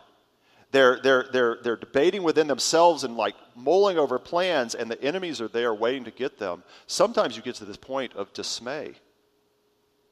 they're, 0.72 1.00
they're, 1.02 1.26
they're, 1.32 1.58
they're 1.64 1.76
debating 1.78 2.22
within 2.22 2.48
themselves 2.48 3.06
and 3.06 3.16
like 3.16 3.36
mulling 3.56 3.98
over 3.98 4.20
plans, 4.20 4.76
and 4.76 4.92
the 4.92 5.02
enemies 5.02 5.40
are 5.40 5.48
there 5.48 5.74
waiting 5.74 6.04
to 6.04 6.12
get 6.12 6.38
them. 6.38 6.64
Sometimes 6.86 7.38
you 7.38 7.42
get 7.42 7.56
to 7.56 7.66
this 7.66 7.78
point 7.78 8.14
of 8.14 8.34
dismay. 8.34 8.94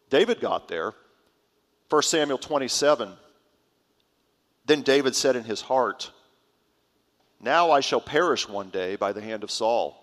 David 0.10 0.39
got 0.39 0.69
there. 0.69 0.93
1 1.89 2.01
Samuel 2.03 2.38
27. 2.38 3.12
Then 4.65 4.81
David 4.81 5.15
said 5.15 5.36
in 5.36 5.43
his 5.43 5.62
heart, 5.62 6.12
Now 7.41 7.72
I 7.72 7.81
shall 7.81 8.01
perish 8.01 8.48
one 8.48 8.69
day 8.69 8.96
by 8.96 9.12
the 9.12 9.22
hand 9.22 9.43
of 9.43 9.51
Saul. 9.51 10.01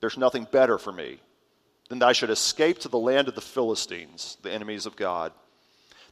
There's 0.00 0.18
nothing 0.18 0.46
better 0.50 0.76
for 0.76 0.92
me 0.92 1.18
that 1.88 2.02
I 2.02 2.12
should 2.12 2.30
escape 2.30 2.80
to 2.80 2.88
the 2.88 2.98
land 2.98 3.28
of 3.28 3.34
the 3.34 3.40
Philistines, 3.40 4.36
the 4.42 4.52
enemies 4.52 4.86
of 4.86 4.96
God. 4.96 5.32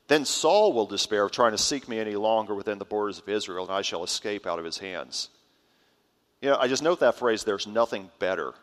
Then 0.06 0.24
Saul 0.24 0.72
will 0.72 0.86
despair 0.86 1.24
of 1.24 1.32
trying 1.32 1.52
to 1.52 1.58
seek 1.58 1.88
me 1.88 1.98
any 1.98 2.14
longer 2.14 2.54
within 2.54 2.78
the 2.78 2.84
borders 2.84 3.18
of 3.18 3.28
Israel, 3.28 3.64
and 3.64 3.74
I 3.74 3.82
shall 3.82 4.04
escape 4.04 4.46
out 4.46 4.58
of 4.58 4.64
his 4.64 4.78
hands. 4.78 5.30
You 6.40 6.50
know, 6.50 6.58
I 6.58 6.68
just 6.68 6.82
note 6.82 7.00
that 7.00 7.16
phrase, 7.16 7.42
there's 7.42 7.66
nothing 7.66 8.10
better. 8.18 8.54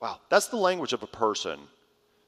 Wow, 0.00 0.20
that's 0.28 0.46
the 0.46 0.56
language 0.56 0.92
of 0.92 1.02
a 1.02 1.08
person 1.08 1.58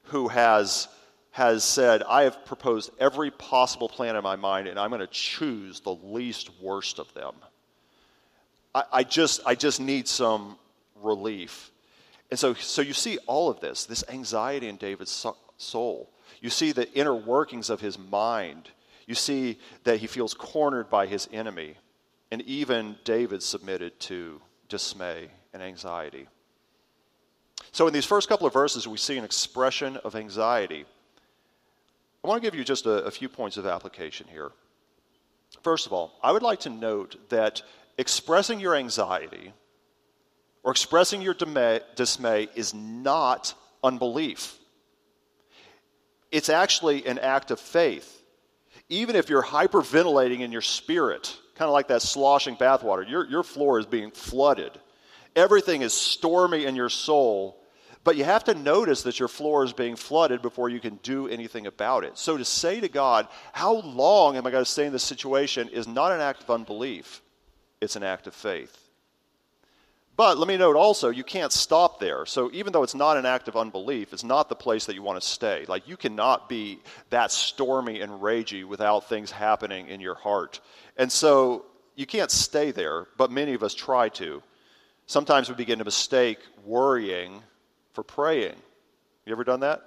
who 0.03 0.27
has, 0.27 0.87
has 1.31 1.63
said, 1.63 2.03
I 2.03 2.23
have 2.23 2.45
proposed 2.45 2.91
every 2.99 3.31
possible 3.31 3.87
plan 3.87 4.15
in 4.15 4.23
my 4.23 4.35
mind, 4.35 4.67
and 4.67 4.77
I'm 4.77 4.89
going 4.89 4.99
to 4.99 5.07
choose 5.07 5.79
the 5.79 5.95
least 5.95 6.49
worst 6.61 6.99
of 6.99 7.13
them. 7.13 7.33
I, 8.75 8.83
I, 8.91 9.03
just, 9.03 9.41
I 9.45 9.55
just 9.55 9.79
need 9.79 10.07
some 10.07 10.57
relief. 11.01 11.71
And 12.29 12.39
so, 12.39 12.53
so 12.53 12.81
you 12.81 12.93
see 12.93 13.17
all 13.25 13.49
of 13.49 13.59
this, 13.59 13.85
this 13.85 14.03
anxiety 14.09 14.67
in 14.67 14.75
David's 14.77 15.25
soul. 15.57 16.09
You 16.41 16.49
see 16.49 16.71
the 16.71 16.91
inner 16.93 17.15
workings 17.15 17.69
of 17.69 17.79
his 17.79 17.97
mind. 17.97 18.69
You 19.05 19.15
see 19.15 19.59
that 19.85 19.99
he 19.99 20.07
feels 20.07 20.33
cornered 20.33 20.89
by 20.89 21.07
his 21.07 21.29
enemy. 21.31 21.75
And 22.31 22.41
even 22.41 22.97
David 23.05 23.41
submitted 23.41 23.99
to 24.01 24.41
dismay 24.67 25.29
and 25.53 25.63
anxiety. 25.63 26.27
So, 27.71 27.87
in 27.87 27.93
these 27.93 28.05
first 28.05 28.27
couple 28.27 28.45
of 28.45 28.53
verses, 28.53 28.87
we 28.87 28.97
see 28.97 29.17
an 29.17 29.23
expression 29.23 29.97
of 29.97 30.15
anxiety. 30.15 30.85
I 32.23 32.27
want 32.27 32.41
to 32.41 32.45
give 32.45 32.57
you 32.57 32.63
just 32.63 32.85
a, 32.85 33.05
a 33.05 33.11
few 33.11 33.29
points 33.29 33.57
of 33.57 33.65
application 33.65 34.27
here. 34.29 34.51
First 35.63 35.85
of 35.85 35.93
all, 35.93 36.19
I 36.21 36.31
would 36.31 36.43
like 36.43 36.59
to 36.61 36.69
note 36.69 37.29
that 37.29 37.61
expressing 37.97 38.59
your 38.59 38.75
anxiety 38.75 39.53
or 40.63 40.71
expressing 40.71 41.21
your 41.21 41.35
dismay 41.95 42.49
is 42.55 42.73
not 42.73 43.53
unbelief. 43.83 44.57
It's 46.31 46.49
actually 46.49 47.05
an 47.05 47.19
act 47.19 47.51
of 47.51 47.59
faith. 47.59 48.13
Even 48.89 49.15
if 49.15 49.29
you're 49.29 49.43
hyperventilating 49.43 50.41
in 50.41 50.51
your 50.51 50.61
spirit, 50.61 51.35
kind 51.55 51.67
of 51.67 51.73
like 51.73 51.87
that 51.87 52.01
sloshing 52.01 52.55
bathwater, 52.55 53.09
your, 53.09 53.25
your 53.27 53.43
floor 53.43 53.79
is 53.79 53.85
being 53.85 54.11
flooded. 54.11 54.71
Everything 55.35 55.81
is 55.81 55.93
stormy 55.93 56.65
in 56.65 56.75
your 56.75 56.89
soul, 56.89 57.61
but 58.03 58.15
you 58.15 58.23
have 58.23 58.45
to 58.45 58.53
notice 58.53 59.03
that 59.03 59.19
your 59.19 59.27
floor 59.27 59.63
is 59.63 59.73
being 59.73 59.95
flooded 59.95 60.41
before 60.41 60.69
you 60.69 60.79
can 60.79 60.95
do 61.03 61.27
anything 61.27 61.67
about 61.67 62.03
it. 62.03 62.17
So 62.17 62.37
to 62.37 62.45
say 62.45 62.79
to 62.79 62.87
God, 62.87 63.27
How 63.51 63.75
long 63.81 64.37
am 64.37 64.47
I 64.47 64.51
going 64.51 64.63
to 64.63 64.69
stay 64.69 64.85
in 64.85 64.93
this 64.93 65.03
situation, 65.03 65.69
is 65.69 65.87
not 65.87 66.11
an 66.11 66.21
act 66.21 66.43
of 66.43 66.49
unbelief, 66.49 67.21
it's 67.81 67.95
an 67.95 68.03
act 68.03 68.27
of 68.27 68.33
faith. 68.33 68.86
But 70.17 70.39
let 70.39 70.47
me 70.47 70.57
note 70.57 70.75
also, 70.75 71.09
you 71.09 71.23
can't 71.23 71.51
stop 71.51 71.99
there. 71.99 72.25
So 72.25 72.49
even 72.51 72.73
though 72.73 72.81
it's 72.81 72.95
not 72.95 73.17
an 73.17 73.25
act 73.27 73.47
of 73.47 73.55
unbelief, 73.55 74.13
it's 74.13 74.23
not 74.23 74.49
the 74.49 74.55
place 74.55 74.85
that 74.87 74.95
you 74.95 75.03
want 75.03 75.21
to 75.21 75.27
stay. 75.27 75.63
Like 75.67 75.87
you 75.87 75.95
cannot 75.95 76.49
be 76.49 76.79
that 77.11 77.31
stormy 77.31 78.01
and 78.01 78.11
ragey 78.13 78.65
without 78.65 79.07
things 79.07 79.29
happening 79.29 79.87
in 79.87 80.01
your 80.01 80.15
heart. 80.15 80.59
And 80.97 81.11
so 81.11 81.65
you 81.95 82.07
can't 82.07 82.31
stay 82.31 82.71
there, 82.71 83.05
but 83.15 83.29
many 83.29 83.53
of 83.53 83.61
us 83.61 83.75
try 83.75 84.09
to. 84.09 84.41
Sometimes 85.05 85.49
we 85.49 85.55
begin 85.55 85.77
to 85.77 85.85
mistake 85.85 86.39
worrying 86.65 87.43
for 87.93 88.03
praying. 88.03 88.55
You 89.27 89.33
ever 89.33 89.43
done 89.43 89.59
that? 89.59 89.83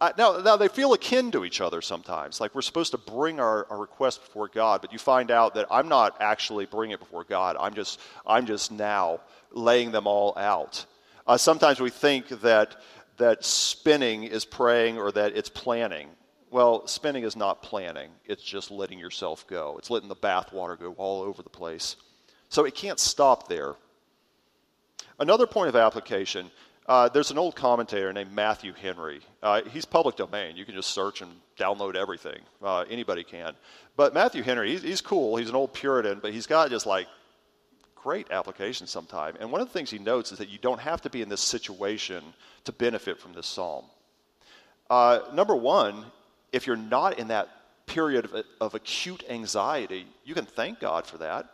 Uh, 0.00 0.12
now, 0.16 0.38
now, 0.38 0.56
they 0.56 0.68
feel 0.68 0.92
akin 0.92 1.32
to 1.32 1.44
each 1.44 1.60
other 1.60 1.82
sometimes. 1.82 2.40
Like 2.40 2.54
we're 2.54 2.62
supposed 2.62 2.92
to 2.92 2.98
bring 2.98 3.40
our, 3.40 3.66
our 3.68 3.78
request 3.78 4.24
before 4.24 4.46
God, 4.46 4.80
but 4.80 4.92
you 4.92 4.98
find 4.98 5.32
out 5.32 5.54
that 5.54 5.66
I'm 5.72 5.88
not 5.88 6.16
actually 6.20 6.66
bringing 6.66 6.94
it 6.94 7.00
before 7.00 7.24
God. 7.24 7.56
I'm 7.58 7.74
just, 7.74 7.98
I'm 8.24 8.46
just 8.46 8.70
now 8.70 9.20
laying 9.50 9.90
them 9.90 10.06
all 10.06 10.38
out. 10.38 10.86
Uh, 11.26 11.36
sometimes 11.36 11.80
we 11.80 11.90
think 11.90 12.28
that, 12.28 12.76
that 13.16 13.44
spinning 13.44 14.22
is 14.22 14.44
praying 14.44 14.98
or 14.98 15.10
that 15.12 15.36
it's 15.36 15.48
planning. 15.48 16.08
Well, 16.50 16.86
spinning 16.86 17.24
is 17.24 17.34
not 17.34 17.60
planning, 17.60 18.10
it's 18.24 18.42
just 18.42 18.70
letting 18.70 19.00
yourself 19.00 19.46
go. 19.48 19.76
It's 19.78 19.90
letting 19.90 20.08
the 20.08 20.16
bathwater 20.16 20.78
go 20.78 20.92
all 20.96 21.22
over 21.22 21.42
the 21.42 21.50
place. 21.50 21.96
So 22.48 22.64
it 22.64 22.74
can't 22.74 23.00
stop 23.00 23.48
there. 23.48 23.74
Another 25.18 25.46
point 25.46 25.68
of 25.68 25.76
application 25.76 26.50
uh, 26.88 27.08
there's 27.10 27.30
an 27.30 27.36
old 27.36 27.54
commentator 27.54 28.10
named 28.14 28.32
Matthew 28.32 28.72
Henry. 28.72 29.20
Uh, 29.42 29.60
he's 29.70 29.84
public 29.84 30.16
domain. 30.16 30.56
You 30.56 30.64
can 30.64 30.74
just 30.74 30.90
search 30.90 31.20
and 31.20 31.30
download 31.58 31.94
everything. 31.94 32.40
Uh, 32.62 32.86
anybody 32.88 33.24
can. 33.24 33.52
But 33.94 34.14
Matthew 34.14 34.42
Henry, 34.42 34.70
he's, 34.70 34.82
he's, 34.82 35.00
cool. 35.02 35.36
He's 35.36 35.50
an 35.50 35.54
old 35.54 35.74
Puritan, 35.74 36.20
but 36.20 36.32
he's 36.32 36.46
got 36.46 36.70
just 36.70 36.86
like 36.86 37.06
great 37.94 38.30
application 38.30 38.86
sometime. 38.86 39.36
And 39.38 39.52
one 39.52 39.60
of 39.60 39.66
the 39.66 39.72
things 39.72 39.90
he 39.90 39.98
notes 39.98 40.32
is 40.32 40.38
that 40.38 40.48
you 40.48 40.58
don't 40.58 40.80
have 40.80 41.02
to 41.02 41.10
be 41.10 41.20
in 41.20 41.28
this 41.28 41.42
situation 41.42 42.24
to 42.64 42.72
benefit 42.72 43.20
from 43.20 43.34
this 43.34 43.46
psalm. 43.46 43.84
Uh, 44.88 45.20
number 45.34 45.54
one, 45.54 46.06
if 46.52 46.66
you're 46.66 46.76
not 46.76 47.18
in 47.18 47.28
that 47.28 47.48
period 47.84 48.24
of, 48.24 48.44
of 48.62 48.74
acute 48.74 49.24
anxiety, 49.28 50.06
you 50.24 50.32
can 50.32 50.46
thank 50.46 50.80
God 50.80 51.06
for 51.06 51.18
that. 51.18 51.50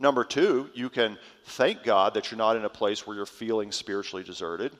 Number 0.00 0.24
two, 0.24 0.70
you 0.72 0.88
can 0.88 1.18
thank 1.44 1.82
God 1.84 2.14
that 2.14 2.30
you're 2.30 2.38
not 2.38 2.56
in 2.56 2.64
a 2.64 2.70
place 2.70 3.06
where 3.06 3.14
you're 3.14 3.26
feeling 3.26 3.70
spiritually 3.70 4.24
deserted. 4.24 4.72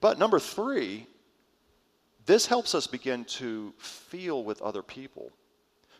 But 0.00 0.18
number 0.18 0.40
three, 0.40 1.06
this 2.26 2.46
helps 2.46 2.74
us 2.74 2.88
begin 2.88 3.24
to 3.26 3.72
feel 3.78 4.42
with 4.42 4.60
other 4.60 4.82
people. 4.82 5.30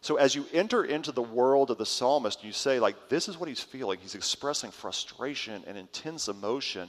So 0.01 0.17
as 0.17 0.35
you 0.35 0.47
enter 0.53 0.83
into 0.83 1.13
the 1.13 1.23
world 1.23 1.71
of 1.71 1.79
the 1.79 1.87
psalmist, 1.87 2.43
you 2.43 2.53
say, 2.53 2.81
like, 2.81 3.09
this 3.09 3.29
is 3.29 3.39
what 3.39 3.49
he's 3.49 3.61
feeling. 3.61 4.01
He's 4.03 4.17
expressing 4.17 4.73
frustration 4.73 5.63
and 5.69 5.79
intense 5.79 6.27
emotion. 6.27 6.89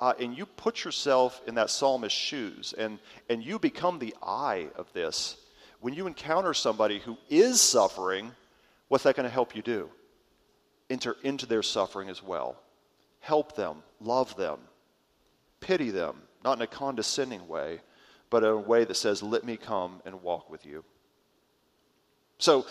Uh, 0.00 0.14
and 0.18 0.36
you 0.36 0.46
put 0.46 0.84
yourself 0.84 1.42
in 1.46 1.56
that 1.56 1.70
psalmist's 1.70 2.18
shoes, 2.18 2.74
and, 2.78 2.98
and 3.28 3.44
you 3.44 3.58
become 3.58 3.98
the 3.98 4.14
eye 4.22 4.68
of 4.76 4.90
this. 4.94 5.36
When 5.80 5.92
you 5.92 6.06
encounter 6.06 6.54
somebody 6.54 7.00
who 7.00 7.18
is 7.28 7.60
suffering, 7.60 8.32
what's 8.88 9.04
that 9.04 9.16
going 9.16 9.28
to 9.28 9.32
help 9.32 9.54
you 9.54 9.62
do? 9.62 9.90
Enter 10.90 11.16
into 11.22 11.46
their 11.46 11.62
suffering 11.62 12.08
as 12.08 12.22
well. 12.22 12.56
Help 13.20 13.56
them, 13.56 13.82
love 14.00 14.36
them, 14.36 14.58
pity 15.60 15.90
them, 15.90 16.22
not 16.44 16.58
in 16.58 16.62
a 16.62 16.66
condescending 16.66 17.48
way, 17.48 17.80
but 18.30 18.42
in 18.42 18.50
a 18.50 18.56
way 18.56 18.84
that 18.84 18.96
says, 18.96 19.22
Let 19.22 19.44
me 19.44 19.56
come 19.56 20.00
and 20.04 20.22
walk 20.22 20.50
with 20.50 20.64
you. 20.64 20.84
So, 22.38 22.66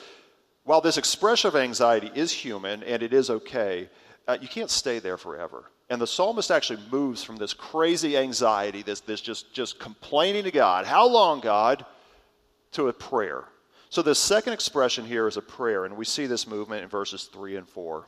while 0.63 0.81
this 0.81 0.97
expression 0.97 1.47
of 1.47 1.55
anxiety 1.55 2.11
is 2.15 2.31
human 2.31 2.83
and 2.83 3.03
it 3.03 3.13
is 3.13 3.29
okay, 3.29 3.89
uh, 4.27 4.37
you 4.41 4.47
can't 4.47 4.69
stay 4.69 4.99
there 4.99 5.17
forever. 5.17 5.65
And 5.89 6.01
the 6.01 6.07
psalmist 6.07 6.49
actually 6.49 6.79
moves 6.91 7.23
from 7.23 7.37
this 7.37 7.53
crazy 7.53 8.17
anxiety, 8.17 8.81
this, 8.81 9.01
this 9.01 9.21
just, 9.21 9.53
just 9.53 9.79
complaining 9.79 10.43
to 10.45 10.51
God, 10.51 10.85
how 10.85 11.07
long, 11.07 11.39
God, 11.41 11.85
to 12.71 12.87
a 12.87 12.93
prayer. 12.93 13.45
So 13.95 14.01
the 14.01 14.13
second 14.13 14.51
expression 14.51 15.05
here 15.05 15.25
is 15.25 15.37
a 15.37 15.41
prayer, 15.41 15.85
and 15.85 15.95
we 15.95 16.03
see 16.03 16.25
this 16.25 16.47
movement 16.47 16.83
in 16.83 16.89
verses 16.89 17.29
3 17.31 17.55
and 17.55 17.65
4. 17.65 18.05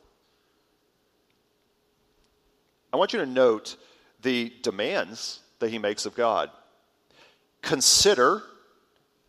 I 2.91 2.97
want 2.97 3.13
you 3.13 3.19
to 3.19 3.25
note 3.25 3.77
the 4.21 4.51
demands 4.63 5.39
that 5.59 5.69
he 5.69 5.77
makes 5.77 6.05
of 6.05 6.13
God. 6.13 6.51
Consider 7.61 8.43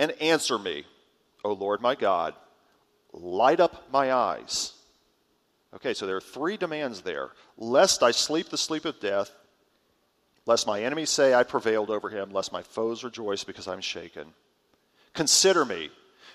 and 0.01 0.11
answer 0.21 0.59
me, 0.59 0.85
O 1.45 1.53
Lord 1.53 1.81
my 1.81 1.95
God. 1.95 2.35
Light 3.13 3.61
up 3.61 3.93
my 3.93 4.13
eyes. 4.13 4.73
Okay, 5.77 5.95
so 5.95 6.09
there 6.09 6.17
are 6.17 6.21
three 6.21 6.57
demands 6.57 7.03
there. 7.03 7.31
Lest 7.57 8.03
I 8.03 8.11
sleep 8.11 8.49
the 8.49 8.59
sleep 8.59 8.85
of 8.85 8.99
death, 8.99 9.31
lest 10.45 10.67
my 10.67 10.83
enemies 10.83 11.11
say 11.11 11.35
I 11.35 11.45
prevailed 11.45 11.91
over 11.91 12.09
him, 12.09 12.33
lest 12.33 12.51
my 12.51 12.63
foes 12.63 13.05
rejoice 13.05 13.45
because 13.45 13.69
I'm 13.69 13.81
shaken. 13.81 14.35
Consider 15.15 15.65
me. 15.65 15.91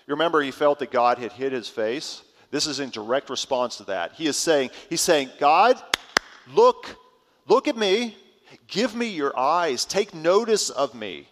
You 0.07 0.13
remember 0.13 0.41
he 0.41 0.51
felt 0.51 0.79
that 0.79 0.91
God 0.91 1.17
had 1.17 1.31
hid 1.31 1.53
his 1.53 1.69
face? 1.69 2.23
This 2.51 2.67
is 2.67 2.79
in 2.79 2.89
direct 2.89 3.29
response 3.29 3.77
to 3.77 3.85
that. 3.85 4.13
He 4.13 4.27
is 4.27 4.37
saying, 4.37 4.71
He's 4.89 5.01
saying, 5.01 5.29
God, 5.39 5.81
look, 6.53 6.95
look 7.47 7.67
at 7.67 7.77
me, 7.77 8.15
give 8.67 8.95
me 8.95 9.07
your 9.07 9.37
eyes, 9.37 9.85
take 9.85 10.13
notice 10.13 10.69
of 10.69 10.93
me. 10.93 11.27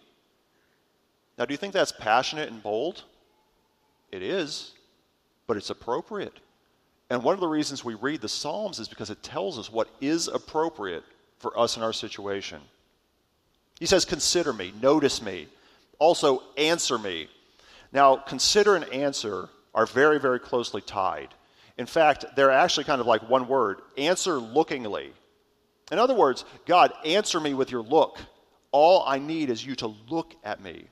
Now, 1.38 1.44
do 1.44 1.54
you 1.54 1.58
think 1.58 1.72
that's 1.72 1.92
passionate 1.92 2.50
and 2.50 2.62
bold? 2.62 3.04
It 4.10 4.22
is, 4.22 4.72
but 5.46 5.56
it's 5.56 5.70
appropriate. 5.70 6.38
And 7.08 7.22
one 7.22 7.34
of 7.34 7.40
the 7.40 7.48
reasons 7.48 7.84
we 7.84 7.94
read 7.94 8.20
the 8.20 8.28
Psalms 8.28 8.78
is 8.78 8.88
because 8.88 9.10
it 9.10 9.22
tells 9.22 9.58
us 9.58 9.70
what 9.70 9.88
is 10.00 10.28
appropriate 10.28 11.04
for 11.38 11.58
us 11.58 11.76
in 11.76 11.82
our 11.82 11.92
situation. 11.92 12.60
He 13.78 13.86
says, 13.86 14.04
Consider 14.04 14.52
me, 14.52 14.72
notice 14.80 15.20
me, 15.20 15.48
also 15.98 16.42
answer 16.56 16.98
me. 16.98 17.28
Now, 17.92 18.16
consider 18.16 18.74
and 18.74 18.84
answer 18.92 19.48
are 19.74 19.86
very, 19.86 20.18
very 20.18 20.40
closely 20.40 20.80
tied. 20.80 21.28
In 21.78 21.86
fact, 21.86 22.24
they're 22.36 22.50
actually 22.50 22.84
kind 22.84 23.00
of 23.00 23.06
like 23.06 23.28
one 23.28 23.48
word 23.48 23.80
answer 23.96 24.38
lookingly. 24.38 25.12
In 25.90 25.98
other 25.98 26.14
words, 26.14 26.44
God, 26.66 26.92
answer 27.04 27.40
me 27.40 27.54
with 27.54 27.70
your 27.70 27.82
look. 27.82 28.18
All 28.70 29.04
I 29.06 29.18
need 29.18 29.50
is 29.50 29.64
you 29.64 29.74
to 29.76 29.94
look 30.08 30.34
at 30.44 30.62
me. 30.62 30.86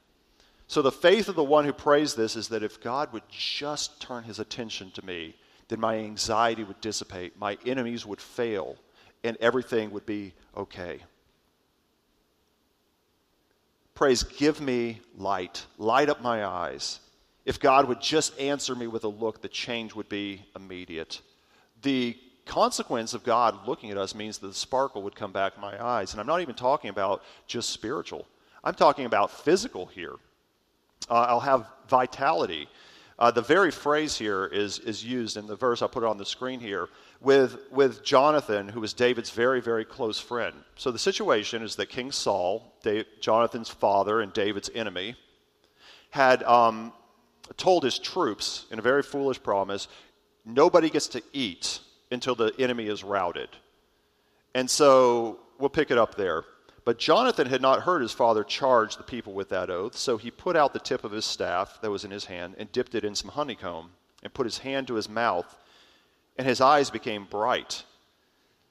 So 0.67 0.83
the 0.83 0.93
faith 0.93 1.29
of 1.29 1.35
the 1.35 1.43
one 1.45 1.65
who 1.65 1.73
prays 1.73 2.15
this 2.15 2.37
is 2.37 2.49
that 2.49 2.63
if 2.63 2.81
God 2.81 3.13
would 3.13 3.23
just 3.29 4.01
turn 4.01 4.25
his 4.25 4.39
attention 4.39 4.91
to 4.93 5.05
me, 5.05 5.35
then 5.69 5.81
my 5.81 5.97
anxiety 5.97 6.65
would 6.65 6.81
dissipate, 6.81 7.39
my 7.39 7.57
enemies 7.65 8.05
would 8.05 8.21
fail, 8.21 8.77
and 9.25 9.37
everything 9.41 9.91
would 9.91 10.07
be 10.07 10.33
okay. 10.57 11.01
Praise, 14.01 14.23
give 14.23 14.63
me 14.63 14.99
light, 15.19 15.67
light 15.77 16.09
up 16.09 16.23
my 16.23 16.47
eyes. 16.47 17.01
If 17.45 17.61
God 17.61 17.87
would 17.87 18.01
just 18.01 18.41
answer 18.41 18.75
me 18.75 18.87
with 18.87 19.05
a 19.05 19.09
look, 19.09 19.43
the 19.43 19.49
change 19.49 19.95
would 19.95 20.09
be 20.09 20.43
immediate. 20.57 21.21
The 21.83 22.17
consequence 22.47 23.13
of 23.13 23.25
God 23.25 23.69
looking 23.69 23.91
at 23.91 23.99
us 23.99 24.15
means 24.15 24.39
that 24.39 24.47
the 24.47 24.55
sparkle 24.55 25.03
would 25.03 25.15
come 25.15 25.33
back 25.33 25.53
in 25.55 25.61
my 25.61 25.85
eyes. 25.85 26.13
And 26.13 26.21
I'm 26.21 26.27
not 26.27 26.41
even 26.41 26.55
talking 26.55 26.89
about 26.89 27.23
just 27.47 27.69
spiritual, 27.69 28.27
I'm 28.65 28.73
talking 28.73 29.05
about 29.05 29.31
physical 29.31 29.85
here. 29.85 30.15
Uh, 31.11 31.27
I'll 31.29 31.39
have 31.39 31.67
vitality. 31.87 32.71
Uh, 33.19 33.31
the 33.31 33.43
very 33.43 33.71
phrase 33.71 34.17
here 34.17 34.47
is, 34.47 34.79
is 34.79 35.05
used 35.05 35.37
in 35.37 35.47
the 35.47 35.57
verse, 35.57 35.83
I'll 35.83 35.91
put 35.91 36.05
it 36.05 36.09
on 36.09 36.17
the 36.17 36.25
screen 36.25 36.59
here, 36.59 36.89
with, 37.21 37.59
with 37.71 38.03
Jonathan, 38.03 38.69
who 38.69 38.81
was 38.81 38.95
David's 38.95 39.31
very, 39.31 39.61
very 39.61 39.85
close 39.85 40.19
friend. 40.19 40.55
So 40.77 40.91
the 40.91 40.99
situation 40.99 41.63
is 41.63 41.77
that 41.77 41.87
King 41.87 42.13
Saul, 42.13 42.75
Dave, 42.83 43.05
Jonathan's 43.21 43.69
father 43.69 44.21
and 44.21 44.33
David's 44.33 44.71
enemy, 44.75 45.17
had 46.11 46.43
um, 46.45 46.93
told 47.57 47.85
his 47.85 47.99
troops 47.99 48.67
in 48.71 48.79
a 48.79 48.83
very 48.83 49.03
foolish 49.03 49.43
promise 49.43 49.89
nobody 50.45 50.89
gets 50.89 51.09
to 51.09 51.23
eat 51.33 51.81
until 52.11 52.35
the 52.35 52.53
enemy 52.59 52.87
is 52.87 53.05
routed. 53.05 53.51
And 54.55 54.69
so 54.69 55.41
we'll 55.59 55.71
pick 55.71 55.91
it 55.91 55.99
up 55.99 56.15
there. 56.17 56.45
But 56.85 56.99
Jonathan 56.99 57.47
had 57.47 57.61
not 57.61 57.83
heard 57.83 58.01
his 58.01 58.13
father 58.13 58.43
charge 58.43 58.97
the 58.97 59.03
people 59.03 59.35
with 59.35 59.51
that 59.51 59.71
oath, 59.71 59.97
so 59.97 60.17
he 60.17 60.31
put 60.31 60.57
out 60.57 60.73
the 60.73 60.81
tip 60.81 61.05
of 61.05 61.13
his 61.13 61.27
staff 61.27 61.79
that 61.83 61.91
was 61.91 62.05
in 62.05 62.11
his 62.11 62.25
hand 62.25 62.55
and 62.59 62.73
dipped 62.73 62.95
it 62.95 63.05
in 63.05 63.15
some 63.15 63.31
honeycomb 63.31 63.91
and 64.23 64.33
put 64.33 64.47
his 64.47 64.59
hand 64.59 64.87
to 64.89 64.95
his 64.95 65.09
mouth, 65.09 65.57
and 66.41 66.49
his 66.49 66.63
eyes 66.63 66.89
became 66.89 67.27
bright. 67.27 67.85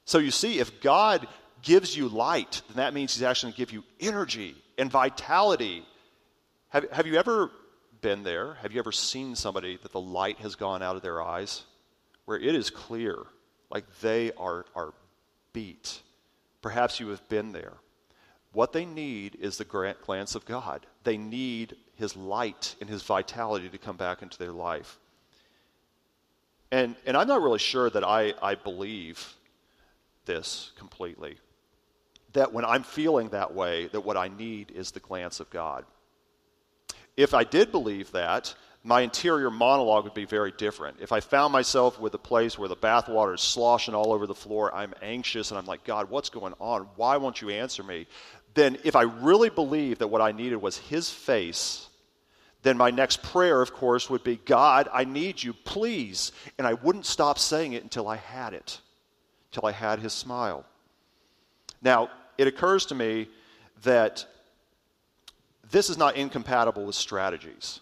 So 0.03 0.17
you 0.17 0.31
see, 0.31 0.57
if 0.57 0.81
God 0.81 1.27
gives 1.61 1.95
you 1.95 2.09
light, 2.09 2.63
then 2.67 2.77
that 2.77 2.95
means 2.95 3.13
he's 3.13 3.21
actually 3.21 3.51
going 3.51 3.53
to 3.53 3.59
give 3.59 3.71
you 3.73 3.83
energy 3.99 4.55
and 4.79 4.89
vitality. 4.89 5.85
Have, 6.69 6.89
have 6.89 7.05
you 7.05 7.17
ever 7.17 7.51
been 8.01 8.23
there? 8.23 8.55
Have 8.63 8.71
you 8.71 8.79
ever 8.79 8.91
seen 8.91 9.35
somebody 9.35 9.77
that 9.83 9.91
the 9.91 9.99
light 10.01 10.39
has 10.39 10.55
gone 10.55 10.81
out 10.81 10.95
of 10.95 11.03
their 11.03 11.21
eyes? 11.21 11.61
Where 12.25 12.39
it 12.39 12.55
is 12.55 12.71
clear, 12.71 13.17
like 13.69 13.85
they 13.99 14.31
are, 14.31 14.65
are 14.73 14.95
beat. 15.53 16.01
Perhaps 16.63 16.99
you 16.99 17.09
have 17.09 17.29
been 17.29 17.51
there. 17.51 17.73
What 18.51 18.73
they 18.73 18.85
need 18.85 19.35
is 19.39 19.59
the 19.59 19.95
glance 20.01 20.33
of 20.33 20.45
God. 20.45 20.87
They 21.03 21.17
need 21.17 21.75
His 21.97 22.17
light 22.17 22.75
and 22.81 22.89
His 22.89 23.03
vitality 23.03 23.69
to 23.69 23.77
come 23.77 23.95
back 23.95 24.23
into 24.23 24.39
their 24.39 24.53
life. 24.53 24.97
And, 26.71 26.95
and 27.05 27.17
I'm 27.17 27.27
not 27.27 27.41
really 27.41 27.59
sure 27.59 27.89
that 27.89 28.03
I, 28.03 28.33
I 28.41 28.55
believe 28.55 29.33
this 30.25 30.71
completely. 30.77 31.37
That 32.33 32.53
when 32.53 32.63
I'm 32.63 32.83
feeling 32.83 33.29
that 33.29 33.53
way, 33.53 33.87
that 33.87 34.01
what 34.01 34.17
I 34.17 34.27
need 34.27 34.71
is 34.71 34.91
the 34.91 34.99
glance 34.99 35.39
of 35.39 35.49
God. 35.49 35.83
If 37.17 37.33
I 37.33 37.43
did 37.43 37.71
believe 37.71 38.11
that, 38.11 38.53
my 38.83 39.01
interior 39.01 39.49
monologue 39.49 40.05
would 40.05 40.13
be 40.13 40.25
very 40.25 40.53
different. 40.53 40.97
If 41.01 41.11
I 41.11 41.19
found 41.19 41.51
myself 41.51 41.99
with 41.99 42.13
a 42.13 42.19
place 42.19 42.57
where 42.57 42.69
the 42.69 42.77
bathwater 42.77 43.35
is 43.35 43.41
sloshing 43.41 43.93
all 43.93 44.13
over 44.13 44.25
the 44.25 44.35
floor, 44.35 44.73
I'm 44.73 44.93
anxious 45.01 45.51
and 45.51 45.57
I'm 45.57 45.65
like, 45.65 45.83
God, 45.83 46.09
what's 46.09 46.29
going 46.29 46.53
on? 46.59 46.87
Why 46.95 47.17
won't 47.17 47.41
you 47.41 47.49
answer 47.49 47.83
me? 47.83 48.05
then 48.53 48.77
if 48.83 48.95
I 48.95 49.03
really 49.03 49.49
believed 49.49 49.99
that 49.99 50.07
what 50.07 50.21
I 50.21 50.31
needed 50.31 50.57
was 50.57 50.77
His 50.77 51.09
face, 51.09 51.88
then 52.61 52.77
my 52.77 52.91
next 52.91 53.23
prayer, 53.23 53.61
of 53.61 53.73
course, 53.73 54.09
would 54.09 54.23
be 54.23 54.35
God, 54.37 54.89
I 54.91 55.05
need 55.05 55.41
you, 55.41 55.53
please. 55.53 56.31
And 56.57 56.67
I 56.67 56.73
wouldn't 56.73 57.05
stop 57.05 57.39
saying 57.39 57.73
it 57.73 57.83
until 57.83 58.07
I 58.07 58.17
had 58.17 58.53
it, 58.53 58.79
until 59.51 59.67
I 59.67 59.71
had 59.71 59.99
His 59.99 60.13
smile. 60.13 60.65
Now, 61.81 62.09
it 62.37 62.47
occurs 62.47 62.87
to 62.87 62.95
me 62.95 63.29
that 63.83 64.25
this 65.71 65.89
is 65.89 65.97
not 65.97 66.17
incompatible 66.17 66.85
with 66.85 66.95
strategies 66.95 67.79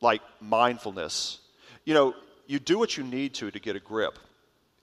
like 0.00 0.22
mindfulness. 0.40 1.38
You 1.84 1.94
know, 1.94 2.14
you 2.46 2.58
do 2.58 2.78
what 2.78 2.96
you 2.96 3.04
need 3.04 3.34
to 3.34 3.50
to 3.50 3.58
get 3.58 3.76
a 3.76 3.80
grip. 3.80 4.18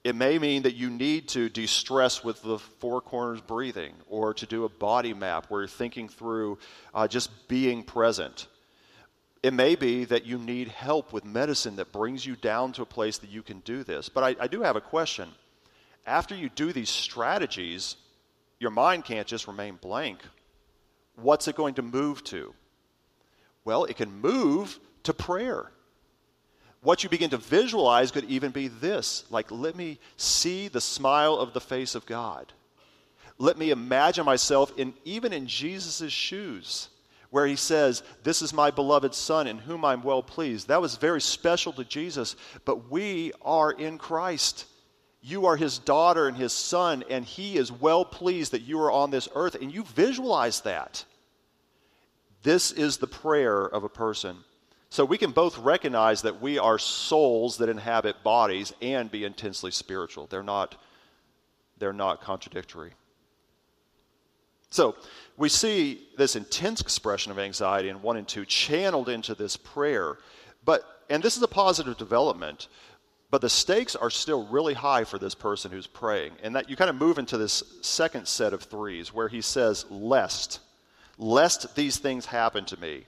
It 0.04 0.16
may 0.16 0.40
mean 0.40 0.64
that 0.64 0.76
you 0.76 0.90
need 0.90 1.28
to 1.30 1.50
de 1.50 1.66
stress 1.66 2.24
with 2.24 2.42
the 2.42 2.60
four 2.60 3.02
corners 3.02 3.42
breathing 3.42 3.94
or 4.08 4.34
to 4.36 4.46
do 4.46 4.64
a 4.64 4.70
body 4.70 5.14
map 5.14 5.48
where 5.50 5.62
you're 5.62 5.68
thinking 5.68 6.08
through 6.08 6.60
uh, 6.94 7.08
just 7.08 7.48
being 7.48 7.84
present. 7.84 8.48
It 9.44 9.54
may 9.54 9.76
be 9.76 10.06
that 10.06 10.26
you 10.26 10.38
need 10.38 10.68
help 10.70 11.14
with 11.14 11.24
medicine 11.24 11.76
that 11.78 11.92
brings 11.92 12.26
you 12.26 12.36
down 12.36 12.72
to 12.74 12.82
a 12.82 12.86
place 12.86 13.18
that 13.20 13.30
you 13.30 13.42
can 13.42 13.60
do 13.60 13.84
this. 13.84 14.10
But 14.10 14.24
I, 14.24 14.44
I 14.44 14.48
do 14.48 14.62
have 14.62 14.76
a 14.76 14.82
question. 14.82 15.30
After 16.06 16.36
you 16.36 16.50
do 16.50 16.74
these 16.74 16.90
strategies, 16.90 17.96
your 18.60 18.72
mind 18.72 19.06
can't 19.06 19.28
just 19.28 19.48
remain 19.48 19.76
blank. 19.76 20.20
What's 21.16 21.48
it 21.48 21.56
going 21.56 21.76
to 21.76 21.82
move 21.82 22.24
to? 22.26 22.54
Well, 23.64 23.86
it 23.86 23.98
can 23.98 24.22
move 24.22 24.80
to 25.04 25.14
prayer 25.14 25.72
what 26.82 27.04
you 27.04 27.10
begin 27.10 27.30
to 27.32 27.38
visualize 27.38 28.12
could 28.12 28.24
even 28.26 28.52
be 28.52 28.68
this 28.68 29.26
like, 29.30 29.52
let 29.52 29.76
me 29.76 30.00
see 30.16 30.68
the 30.68 30.82
smile 30.82 31.36
of 31.36 31.54
the 31.54 31.62
face 31.62 31.96
of 31.96 32.06
God. 32.06 32.54
Let 33.38 33.58
me 33.58 33.72
imagine 33.72 34.26
myself 34.26 34.72
in 34.78 34.94
even 35.04 35.34
in 35.34 35.48
Jesus' 35.48 36.12
shoes, 36.12 36.90
where 37.30 37.46
he 37.46 37.56
says, 37.56 38.04
This 38.24 38.42
is 38.42 38.54
my 38.54 38.72
beloved 38.72 39.14
Son 39.14 39.48
in 39.48 39.58
whom 39.58 39.84
I'm 39.86 40.04
well 40.04 40.24
pleased. 40.24 40.68
That 40.68 40.82
was 40.82 40.96
very 40.98 41.22
special 41.22 41.74
to 41.74 41.84
Jesus, 41.84 42.36
but 42.66 42.90
we 42.90 43.32
are 43.42 43.72
in 43.72 43.98
Christ. 43.98 44.66
You 45.22 45.46
are 45.48 45.58
his 45.58 45.80
daughter 45.80 46.28
and 46.28 46.38
his 46.38 46.54
son, 46.54 47.04
and 47.10 47.26
he 47.26 47.58
is 47.58 47.72
well 47.72 48.06
pleased 48.06 48.54
that 48.54 48.62
you 48.62 48.80
are 48.80 48.92
on 48.92 49.12
this 49.12 49.28
earth, 49.36 49.56
and 49.56 49.74
you 49.74 49.84
visualize 49.84 50.62
that. 50.62 51.04
This 52.44 52.72
is 52.72 52.98
the 52.98 53.08
prayer 53.08 53.66
of 53.66 53.84
a 53.84 53.90
person 53.90 54.38
so 54.90 55.04
we 55.04 55.18
can 55.18 55.32
both 55.32 55.58
recognize 55.58 56.22
that 56.22 56.42
we 56.42 56.58
are 56.58 56.80
souls 56.80 57.58
that 57.58 57.70
inhabit 57.70 58.24
bodies 58.24 58.74
and 58.82 59.12
be 59.12 59.26
intensely 59.26 59.72
spiritual. 59.72 60.28
They're 60.28 60.44
not, 60.44 60.76
they're 61.78 61.94
not 61.94 62.22
contradictory. 62.22 62.94
So 64.70 64.96
we 65.38 65.50
see 65.50 66.02
this 66.18 66.36
intense 66.36 66.82
expression 66.82 67.32
of 67.32 67.40
anxiety 67.40 67.90
in 67.90 68.02
1 68.02 68.18
and 68.18 68.28
2 68.28 68.46
channeled 68.46 69.08
into 69.08 69.36
this 69.36 69.56
prayer. 69.56 70.18
But, 70.66 70.84
and 71.10 71.24
this 71.24 71.38
is 71.38 71.44
a 71.44 71.48
positive 71.48 71.98
development, 71.98 72.68
but 73.30 73.42
the 73.42 73.50
stakes 73.50 73.96
are 73.96 74.10
still 74.10 74.48
really 74.48 74.74
high 74.74 75.04
for 75.04 75.20
this 75.20 75.36
person 75.36 75.72
who's 75.72 75.88
praying. 75.88 76.34
And 76.44 76.56
that 76.56 76.70
you 76.70 76.76
kind 76.76 76.90
of 76.90 76.96
move 76.96 77.20
into 77.20 77.38
this 77.38 77.64
second 77.82 78.28
set 78.28 78.54
of 78.54 78.64
threes 78.64 79.14
where 79.14 79.28
he 79.28 79.42
says, 79.42 79.86
Lest, 79.90 80.60
lest 81.18 81.76
these 81.76 81.98
things 81.98 82.26
happen 82.26 82.66
to 82.66 82.80
me 82.80 83.06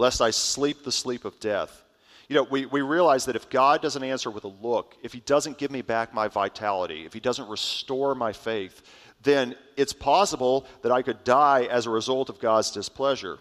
lest 0.00 0.20
I 0.20 0.30
sleep 0.30 0.82
the 0.82 0.92
sleep 0.92 1.24
of 1.24 1.38
death. 1.40 1.84
You 2.28 2.36
know, 2.36 2.44
we, 2.44 2.64
we 2.64 2.80
realize 2.80 3.26
that 3.26 3.36
if 3.36 3.50
God 3.50 3.82
doesn't 3.82 4.02
answer 4.02 4.30
with 4.30 4.44
a 4.44 4.52
look, 4.62 4.96
if 5.02 5.12
He 5.12 5.20
doesn't 5.20 5.58
give 5.58 5.70
me 5.70 5.82
back 5.82 6.14
my 6.14 6.28
vitality, 6.28 7.04
if 7.04 7.12
He 7.12 7.20
doesn't 7.20 7.48
restore 7.48 8.14
my 8.14 8.32
faith, 8.32 8.82
then 9.22 9.54
it's 9.76 9.92
possible 9.92 10.66
that 10.82 10.92
I 10.92 11.02
could 11.02 11.24
die 11.24 11.64
as 11.64 11.86
a 11.86 11.90
result 11.90 12.28
of 12.28 12.40
God's 12.40 12.70
displeasure. 12.70 13.38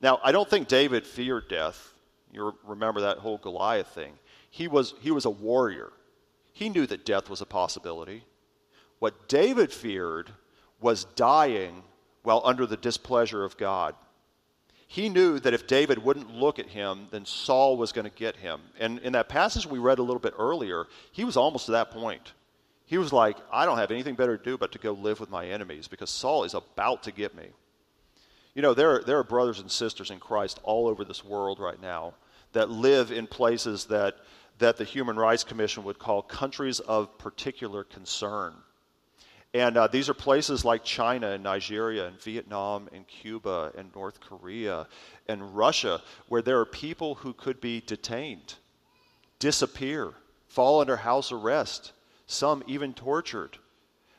Now, 0.00 0.20
I 0.22 0.32
don't 0.32 0.48
think 0.48 0.68
David 0.68 1.06
feared 1.06 1.48
death. 1.48 1.92
You 2.32 2.54
remember 2.64 3.02
that 3.02 3.18
whole 3.18 3.38
Goliath 3.38 3.88
thing. 3.88 4.12
He 4.50 4.68
was, 4.68 4.94
he 5.00 5.10
was 5.10 5.24
a 5.24 5.30
warrior, 5.30 5.92
he 6.52 6.68
knew 6.68 6.86
that 6.86 7.04
death 7.04 7.28
was 7.28 7.40
a 7.40 7.46
possibility. 7.46 8.24
What 9.00 9.28
David 9.28 9.72
feared 9.72 10.30
was 10.80 11.04
dying 11.16 11.82
while 12.22 12.40
under 12.44 12.64
the 12.64 12.76
displeasure 12.76 13.44
of 13.44 13.56
God. 13.56 13.94
He 14.86 15.08
knew 15.08 15.40
that 15.40 15.54
if 15.54 15.66
David 15.66 15.98
wouldn't 15.98 16.30
look 16.30 16.58
at 16.58 16.68
him, 16.68 17.08
then 17.10 17.26
Saul 17.26 17.76
was 17.76 17.90
going 17.90 18.04
to 18.04 18.16
get 18.16 18.36
him. 18.36 18.60
And 18.78 19.00
in 19.00 19.12
that 19.14 19.28
passage 19.28 19.66
we 19.66 19.78
read 19.78 19.98
a 19.98 20.02
little 20.02 20.20
bit 20.20 20.34
earlier, 20.38 20.86
he 21.10 21.24
was 21.24 21.36
almost 21.36 21.66
to 21.66 21.72
that 21.72 21.90
point. 21.90 22.32
He 22.86 22.98
was 22.98 23.12
like, 23.12 23.36
I 23.50 23.64
don't 23.64 23.78
have 23.78 23.90
anything 23.90 24.14
better 24.14 24.36
to 24.36 24.44
do 24.44 24.58
but 24.58 24.72
to 24.72 24.78
go 24.78 24.92
live 24.92 25.20
with 25.20 25.30
my 25.30 25.46
enemies 25.46 25.88
because 25.88 26.10
Saul 26.10 26.44
is 26.44 26.54
about 26.54 27.04
to 27.04 27.12
get 27.12 27.34
me. 27.34 27.48
You 28.54 28.62
know, 28.62 28.74
there, 28.74 29.02
there 29.02 29.18
are 29.18 29.24
brothers 29.24 29.58
and 29.58 29.70
sisters 29.70 30.10
in 30.10 30.20
Christ 30.20 30.60
all 30.62 30.86
over 30.86 31.04
this 31.04 31.24
world 31.24 31.58
right 31.58 31.80
now 31.80 32.14
that 32.52 32.70
live 32.70 33.10
in 33.10 33.26
places 33.26 33.86
that, 33.86 34.16
that 34.58 34.76
the 34.76 34.84
Human 34.84 35.16
Rights 35.16 35.44
Commission 35.44 35.82
would 35.84 35.98
call 35.98 36.22
countries 36.22 36.78
of 36.80 37.18
particular 37.18 37.84
concern. 37.84 38.54
And 39.54 39.76
uh, 39.76 39.86
these 39.86 40.08
are 40.08 40.14
places 40.14 40.64
like 40.64 40.84
China 40.84 41.30
and 41.30 41.42
Nigeria 41.42 42.06
and 42.06 42.20
Vietnam 42.20 42.88
and 42.92 43.06
Cuba 43.06 43.72
and 43.76 43.94
North 43.94 44.20
Korea 44.20 44.88
and 45.28 45.56
Russia 45.56 46.02
where 46.28 46.42
there 46.42 46.58
are 46.58 46.66
people 46.66 47.14
who 47.16 47.32
could 47.32 47.60
be 47.60 47.80
detained, 47.80 48.54
disappear, 49.38 50.12
fall 50.48 50.80
under 50.80 50.96
house 50.96 51.30
arrest, 51.30 51.92
some 52.26 52.62
even 52.66 52.94
tortured. 52.94 53.58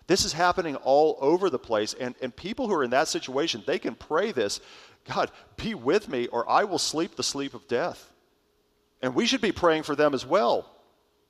This 0.08 0.26
is 0.26 0.34
happening 0.34 0.76
all 0.78 1.18
over 1.20 1.50
the 1.50 1.60
place. 1.60 1.96
And, 2.00 2.16
and 2.22 2.36
people 2.36 2.68
who 2.68 2.76
are 2.76 2.84
in 2.84 2.92
that 2.92 3.08
situation, 3.08 3.64
they 3.66 3.80
can 3.80 3.96
pray 3.96 4.32
this 4.32 4.60
God, 5.08 5.32
be 5.56 5.76
with 5.76 6.10
me, 6.10 6.28
or 6.28 6.50
I 6.50 6.64
will 6.64 6.80
sleep 6.80 7.16
the 7.16 7.24
sleep 7.24 7.54
of 7.54 7.68
death. 7.68 8.12
And 9.02 9.14
we 9.14 9.28
should 9.28 9.42
be 9.42 9.52
praying 9.52 9.84
for 9.84 9.96
them 9.96 10.14
as 10.14 10.26
well 10.26 10.70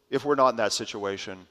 if 0.09 0.23
we're 0.23 0.35
not 0.35 0.49
in 0.49 0.55
that 0.57 0.71
situation. 0.71 1.47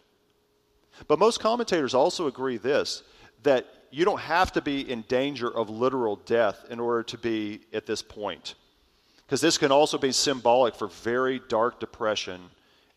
But 1.07 1.19
most 1.19 1.41
commentators 1.41 1.95
also 1.95 2.27
agree 2.27 2.57
this 2.57 3.03
that 3.43 3.67
you 3.91 4.07
don't 4.07 4.21
have 4.21 4.53
to 4.53 4.63
be 4.63 4.91
in 4.91 5.03
danger 5.03 5.55
of 5.55 5.69
literal 5.69 6.17
death 6.17 6.65
in 6.71 6.81
order 6.81 7.03
to 7.03 7.19
be 7.19 7.61
at 7.75 7.85
this 7.85 8.01
point. 8.01 8.55
Because 9.27 9.41
this 9.41 9.59
can 9.59 9.71
also 9.71 9.99
be 9.99 10.13
symbolic 10.13 10.75
for 10.75 10.89
very 10.89 11.41
dark 11.49 11.79
depression 11.79 12.41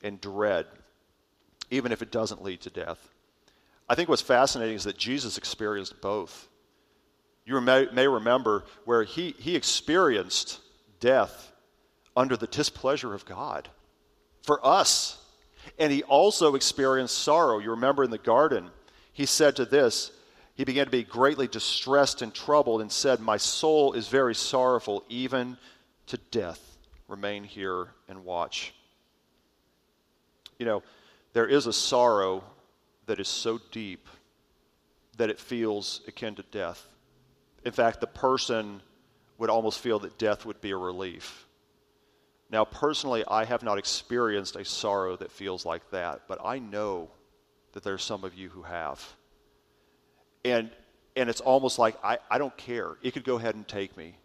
and 0.01 0.21
dread, 0.21 0.65
even 1.69 1.91
if 1.91 2.01
it 2.01 2.11
doesn't 2.11 2.43
lead 2.43 2.61
to 2.61 2.69
death. 2.69 3.13
I 3.89 3.95
think 3.95 4.09
what's 4.09 4.21
fascinating 4.21 4.75
is 4.75 4.83
that 4.83 4.97
Jesus 4.97 5.37
experienced 5.37 6.01
both. 6.01 6.47
You 7.45 7.59
may, 7.61 7.87
may 7.93 8.07
remember 8.07 8.65
where 8.85 9.03
he, 9.03 9.33
he 9.39 9.55
experienced 9.55 10.59
death 10.99 11.51
under 12.15 12.35
the 12.35 12.47
displeasure 12.47 13.13
of 13.13 13.25
God 13.25 13.69
for 14.41 14.65
us. 14.65 15.21
And 15.79 15.91
he 15.91 16.03
also 16.03 16.55
experienced 16.55 17.17
sorrow. 17.17 17.59
You 17.59 17.71
remember 17.71 18.03
in 18.03 18.11
the 18.11 18.17
garden, 18.17 18.69
he 19.13 19.25
said 19.25 19.55
to 19.57 19.65
this, 19.65 20.11
he 20.55 20.63
began 20.63 20.85
to 20.85 20.91
be 20.91 21.03
greatly 21.03 21.47
distressed 21.47 22.23
and 22.23 22.33
troubled 22.33 22.81
and 22.81 22.91
said, 22.91 23.19
My 23.19 23.37
soul 23.37 23.93
is 23.93 24.07
very 24.07 24.33
sorrowful, 24.33 25.03
even 25.07 25.55
to 26.07 26.17
death. 26.31 26.59
Remain 27.07 27.43
here 27.43 27.89
and 28.09 28.25
watch. 28.25 28.73
You 30.57 30.65
know, 30.65 30.83
there 31.37 31.45
is 31.45 31.67
a 31.67 31.71
sorrow 31.71 32.43
that 33.05 33.19
is 33.19 33.27
so 33.27 33.59
deep 33.69 34.07
that 35.17 35.29
it 35.29 35.39
feels 35.39 36.01
akin 36.07 36.33
to 36.33 36.41
death. 36.41 36.83
In 37.63 37.71
fact, 37.71 38.01
the 38.01 38.07
person 38.07 38.81
would 39.37 39.51
almost 39.51 39.77
feel 39.77 39.99
that 39.99 40.17
death 40.17 40.47
would 40.47 40.59
be 40.61 40.71
a 40.71 40.75
relief. 40.75 41.45
Now, 42.49 42.65
personally, 42.65 43.23
I 43.27 43.45
have 43.45 43.61
not 43.61 43.77
experienced 43.77 44.55
a 44.55 44.65
sorrow 44.65 45.15
that 45.17 45.31
feels 45.31 45.63
like 45.63 45.87
that, 45.91 46.23
but 46.27 46.43
I 46.43 46.57
know 46.57 47.07
that 47.73 47.83
there's 47.83 48.03
some 48.03 48.23
of 48.23 48.33
you 48.33 48.49
who 48.49 48.63
have. 48.63 49.07
And, 50.43 50.71
and 51.15 51.29
it's 51.29 51.41
almost 51.41 51.77
like, 51.77 52.03
I, 52.03 52.17
I 52.31 52.39
don't 52.39 52.57
care. 52.57 52.97
It 53.03 53.11
could 53.13 53.25
go 53.25 53.35
ahead 53.35 53.53
and 53.53 53.67
take 53.67 53.95
me. 53.95 54.15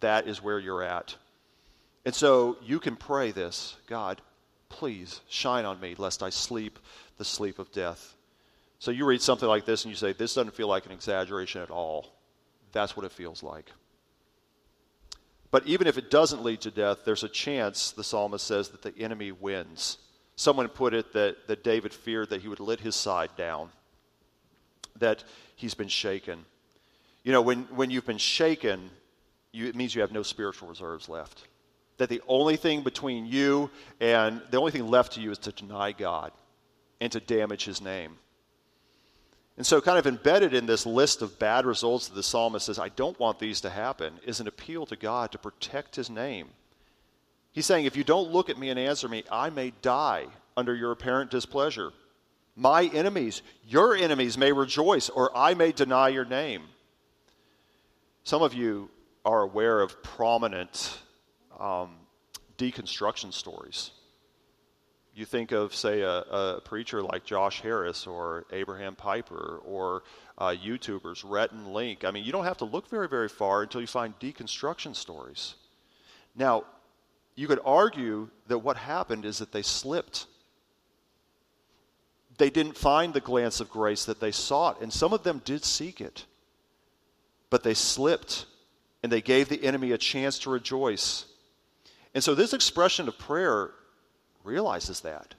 That 0.00 0.26
is 0.26 0.42
where 0.42 0.58
you're 0.58 0.82
at. 0.82 1.14
And 2.04 2.12
so 2.12 2.56
you 2.60 2.80
can 2.80 2.96
pray 2.96 3.30
this 3.30 3.76
God, 3.86 4.20
please 4.70 5.20
shine 5.28 5.66
on 5.66 5.78
me, 5.78 5.94
lest 5.98 6.22
I 6.22 6.30
sleep 6.30 6.78
the 7.18 7.24
sleep 7.24 7.58
of 7.58 7.70
death. 7.70 8.14
So 8.78 8.90
you 8.90 9.04
read 9.04 9.20
something 9.20 9.48
like 9.48 9.66
this 9.66 9.84
and 9.84 9.90
you 9.90 9.96
say, 9.96 10.14
This 10.14 10.32
doesn't 10.34 10.54
feel 10.54 10.68
like 10.68 10.86
an 10.86 10.92
exaggeration 10.92 11.60
at 11.60 11.70
all. 11.70 12.14
That's 12.72 12.96
what 12.96 13.04
it 13.04 13.12
feels 13.12 13.42
like. 13.42 13.70
But 15.50 15.66
even 15.66 15.86
if 15.86 15.98
it 15.98 16.10
doesn't 16.10 16.42
lead 16.42 16.60
to 16.62 16.70
death, 16.70 17.04
there's 17.04 17.24
a 17.24 17.28
chance, 17.28 17.90
the 17.90 18.04
psalmist 18.04 18.46
says, 18.46 18.68
that 18.68 18.82
the 18.82 18.96
enemy 18.98 19.32
wins. 19.32 19.98
Someone 20.36 20.68
put 20.68 20.94
it 20.94 21.12
that, 21.12 21.48
that 21.48 21.64
David 21.64 21.92
feared 21.92 22.30
that 22.30 22.40
he 22.40 22.48
would 22.48 22.60
let 22.60 22.80
his 22.80 22.94
side 22.94 23.30
down, 23.36 23.70
that 24.98 25.24
he's 25.56 25.74
been 25.74 25.88
shaken. 25.88 26.44
You 27.24 27.32
know, 27.32 27.42
when, 27.42 27.64
when 27.64 27.90
you've 27.90 28.06
been 28.06 28.16
shaken, 28.16 28.90
you, 29.52 29.66
it 29.66 29.74
means 29.74 29.94
you 29.94 30.00
have 30.02 30.12
no 30.12 30.22
spiritual 30.22 30.68
reserves 30.68 31.08
left. 31.08 31.44
That 32.00 32.08
the 32.08 32.22
only 32.28 32.56
thing 32.56 32.80
between 32.80 33.26
you 33.26 33.70
and 34.00 34.40
the 34.50 34.56
only 34.56 34.72
thing 34.72 34.88
left 34.88 35.12
to 35.12 35.20
you 35.20 35.30
is 35.32 35.38
to 35.40 35.52
deny 35.52 35.92
God 35.92 36.32
and 36.98 37.12
to 37.12 37.20
damage 37.20 37.66
his 37.66 37.82
name. 37.82 38.16
And 39.58 39.66
so, 39.66 39.82
kind 39.82 39.98
of 39.98 40.06
embedded 40.06 40.54
in 40.54 40.64
this 40.64 40.86
list 40.86 41.20
of 41.20 41.38
bad 41.38 41.66
results 41.66 42.08
that 42.08 42.14
the 42.14 42.22
psalmist 42.22 42.64
says, 42.64 42.78
I 42.78 42.88
don't 42.88 43.20
want 43.20 43.38
these 43.38 43.60
to 43.60 43.68
happen, 43.68 44.14
is 44.24 44.40
an 44.40 44.48
appeal 44.48 44.86
to 44.86 44.96
God 44.96 45.32
to 45.32 45.38
protect 45.38 45.94
his 45.94 46.08
name. 46.08 46.48
He's 47.52 47.66
saying, 47.66 47.84
If 47.84 47.98
you 47.98 48.04
don't 48.04 48.30
look 48.30 48.48
at 48.48 48.56
me 48.56 48.70
and 48.70 48.78
answer 48.78 49.06
me, 49.06 49.24
I 49.30 49.50
may 49.50 49.74
die 49.82 50.24
under 50.56 50.74
your 50.74 50.92
apparent 50.92 51.30
displeasure. 51.30 51.92
My 52.56 52.84
enemies, 52.94 53.42
your 53.68 53.94
enemies, 53.94 54.38
may 54.38 54.52
rejoice, 54.52 55.10
or 55.10 55.36
I 55.36 55.52
may 55.52 55.72
deny 55.72 56.08
your 56.08 56.24
name. 56.24 56.62
Some 58.24 58.40
of 58.40 58.54
you 58.54 58.88
are 59.22 59.42
aware 59.42 59.82
of 59.82 60.02
prominent 60.02 60.96
um, 61.60 61.90
deconstruction 62.58 63.32
stories. 63.32 63.90
You 65.14 65.24
think 65.24 65.52
of, 65.52 65.74
say, 65.74 66.02
a, 66.02 66.20
a, 66.20 66.60
preacher 66.64 67.02
like 67.02 67.24
Josh 67.24 67.60
Harris 67.60 68.06
or 68.06 68.46
Abraham 68.52 68.94
Piper 68.94 69.60
or 69.64 70.04
uh, 70.38 70.54
YouTubers, 70.64 71.24
Rhett 71.28 71.52
and 71.52 71.72
Link. 71.72 72.04
I 72.04 72.10
mean, 72.10 72.24
you 72.24 72.32
don't 72.32 72.44
have 72.44 72.58
to 72.58 72.64
look 72.64 72.88
very, 72.88 73.08
very 73.08 73.28
far 73.28 73.62
until 73.62 73.80
you 73.80 73.86
find 73.86 74.18
deconstruction 74.18 74.94
stories. 74.94 75.56
Now, 76.34 76.64
you 77.34 77.48
could 77.48 77.60
argue 77.64 78.28
that 78.46 78.58
what 78.58 78.76
happened 78.76 79.24
is 79.24 79.38
that 79.38 79.52
they 79.52 79.62
slipped. 79.62 80.26
They 82.38 82.50
didn't 82.50 82.76
find 82.76 83.12
the 83.12 83.20
glance 83.20 83.60
of 83.60 83.68
grace 83.68 84.04
that 84.04 84.20
they 84.20 84.30
sought, 84.30 84.80
and 84.80 84.92
some 84.92 85.12
of 85.12 85.24
them 85.24 85.42
did 85.44 85.64
seek 85.64 86.00
it. 86.00 86.24
But 87.50 87.64
they 87.64 87.74
slipped, 87.74 88.46
and 89.02 89.10
they 89.10 89.20
gave 89.20 89.48
the 89.48 89.64
enemy 89.64 89.92
a 89.92 89.98
chance 89.98 90.38
to 90.40 90.50
rejoice. 90.50 91.26
And 92.14 92.22
so, 92.24 92.34
this 92.34 92.52
expression 92.52 93.08
of 93.08 93.18
prayer 93.18 93.70
realizes 94.44 95.00
that. 95.00 95.34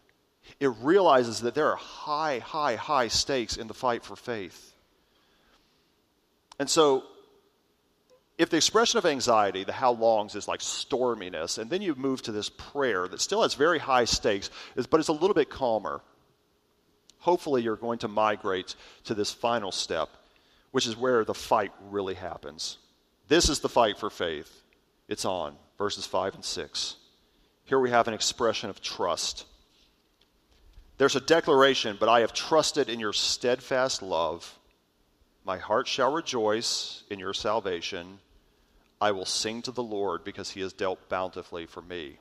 It 0.59 0.69
realizes 0.81 1.41
that 1.41 1.55
there 1.55 1.69
are 1.69 1.75
high, 1.75 2.39
high, 2.39 2.75
high 2.75 3.07
stakes 3.07 3.57
in 3.57 3.67
the 3.67 3.73
fight 3.73 4.03
for 4.03 4.15
faith. 4.15 4.73
And 6.59 6.69
so, 6.69 7.03
if 8.37 8.49
the 8.49 8.57
expression 8.57 8.97
of 8.97 9.05
anxiety, 9.05 9.63
the 9.63 9.71
how 9.71 9.91
longs, 9.91 10.35
is 10.35 10.47
like 10.47 10.61
storminess, 10.61 11.59
and 11.59 11.69
then 11.69 11.81
you 11.81 11.93
move 11.95 12.21
to 12.23 12.31
this 12.31 12.49
prayer 12.49 13.07
that 13.07 13.21
still 13.21 13.43
has 13.43 13.53
very 13.53 13.79
high 13.79 14.05
stakes, 14.05 14.49
but 14.89 14.99
it's 14.99 15.09
a 15.09 15.13
little 15.13 15.35
bit 15.35 15.49
calmer, 15.49 16.01
hopefully 17.19 17.61
you're 17.61 17.75
going 17.75 17.99
to 17.99 18.07
migrate 18.07 18.75
to 19.03 19.13
this 19.13 19.31
final 19.31 19.71
step, 19.71 20.09
which 20.71 20.87
is 20.87 20.97
where 20.97 21.23
the 21.23 21.33
fight 21.33 21.71
really 21.89 22.15
happens. 22.15 22.77
This 23.27 23.47
is 23.47 23.59
the 23.59 23.69
fight 23.69 23.99
for 23.99 24.09
faith. 24.09 24.63
It's 25.07 25.25
on, 25.25 25.55
verses 25.81 26.05
5 26.05 26.35
and 26.35 26.45
6. 26.45 26.95
Here 27.65 27.79
we 27.79 27.89
have 27.89 28.07
an 28.07 28.13
expression 28.13 28.69
of 28.69 28.83
trust. 28.83 29.47
There's 30.99 31.15
a 31.15 31.19
declaration, 31.19 31.97
but 31.99 32.07
I 32.07 32.19
have 32.19 32.33
trusted 32.33 32.87
in 32.87 32.99
your 32.99 33.13
steadfast 33.13 34.03
love. 34.03 34.59
My 35.43 35.57
heart 35.57 35.87
shall 35.87 36.13
rejoice 36.13 37.01
in 37.09 37.17
your 37.17 37.33
salvation. 37.33 38.19
I 39.01 39.11
will 39.11 39.25
sing 39.25 39.63
to 39.63 39.71
the 39.71 39.81
Lord 39.81 40.23
because 40.23 40.51
he 40.51 40.61
has 40.61 40.71
dealt 40.71 41.09
bountifully 41.09 41.65
for 41.65 41.81
me. 41.81 42.19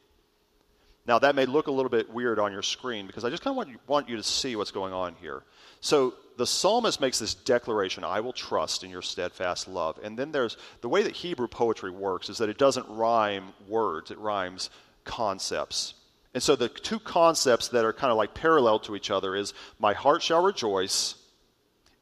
Now, 1.07 1.19
that 1.19 1.35
may 1.35 1.47
look 1.47 1.67
a 1.67 1.73
little 1.73 1.91
bit 1.91 2.11
weird 2.11 2.39
on 2.39 2.53
your 2.53 2.63
screen 2.63 3.07
because 3.07 3.25
I 3.25 3.31
just 3.31 3.43
kind 3.43 3.53
of 3.53 3.57
want 3.57 3.69
you, 3.71 3.79
want 3.87 4.09
you 4.09 4.17
to 4.17 4.23
see 4.23 4.55
what's 4.55 4.71
going 4.71 4.93
on 4.93 5.15
here. 5.21 5.43
So, 5.81 6.15
the 6.37 6.47
psalmist 6.47 7.01
makes 7.01 7.19
this 7.19 7.35
declaration 7.35 8.03
I 8.03 8.21
will 8.21 8.33
trust 8.33 8.83
in 8.83 8.91
your 8.91 9.03
steadfast 9.03 9.69
love. 9.69 9.99
And 10.03 10.19
then 10.19 10.33
there's 10.33 10.57
the 10.81 10.89
way 10.89 11.03
that 11.03 11.13
Hebrew 11.13 11.49
poetry 11.49 11.91
works 11.91 12.31
is 12.31 12.39
that 12.39 12.49
it 12.49 12.57
doesn't 12.59 12.89
rhyme 12.89 13.53
words, 13.69 14.11
it 14.11 14.19
rhymes 14.19 14.71
concepts. 15.05 15.95
And 16.33 16.43
so 16.43 16.57
the 16.57 16.69
two 16.69 17.01
concepts 17.01 17.69
that 17.69 17.85
are 17.85 17.93
kind 17.93 18.11
of 18.11 18.17
like 18.17 18.35
parallel 18.35 18.79
to 18.81 18.95
each 18.95 19.11
other 19.11 19.35
is 19.35 19.53
my 19.79 19.93
heart 19.93 20.23
shall 20.23 20.43
rejoice 20.43 21.17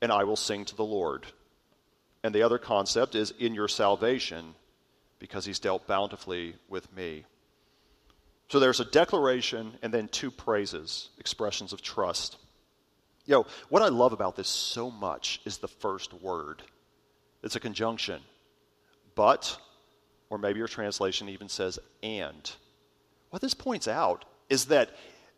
and 0.03 0.13
I 0.13 0.25
will 0.25 0.37
sing 0.37 0.65
to 0.67 0.77
the 0.77 0.85
Lord. 0.85 1.27
And 2.23 2.35
the 2.35 2.43
other 2.43 2.59
concept 2.59 3.15
is 3.15 3.33
in 3.39 3.55
your 3.55 3.69
salvation 3.69 4.55
because 5.19 5.45
he's 5.45 5.59
dealt 5.59 5.87
bountifully 5.87 6.55
with 6.69 6.95
me. 6.95 7.25
So 8.49 8.59
there's 8.59 8.81
a 8.81 8.85
declaration 8.85 9.75
and 9.83 9.93
then 9.93 10.09
two 10.09 10.31
praises, 10.31 11.11
expressions 11.19 11.73
of 11.73 11.83
trust. 11.83 12.37
You 13.27 13.35
know, 13.35 13.47
what 13.69 13.83
I 13.83 13.89
love 13.89 14.13
about 14.13 14.37
this 14.37 14.49
so 14.49 14.91
much 14.91 15.41
is 15.45 15.59
the 15.59 15.69
first 15.69 16.15
word. 16.15 16.63
It's 17.43 17.57
a 17.57 17.61
conjunction. 17.61 18.23
But, 19.15 19.59
or 20.31 20.39
maybe 20.39 20.59
your 20.59 20.69
translation 20.69 21.29
even 21.29 21.49
says 21.49 21.79
and. 22.03 22.51
What 23.31 23.43
this 23.43 23.55
points 23.55 23.87
out 23.87 24.25
is 24.49 24.67
that 24.67 24.91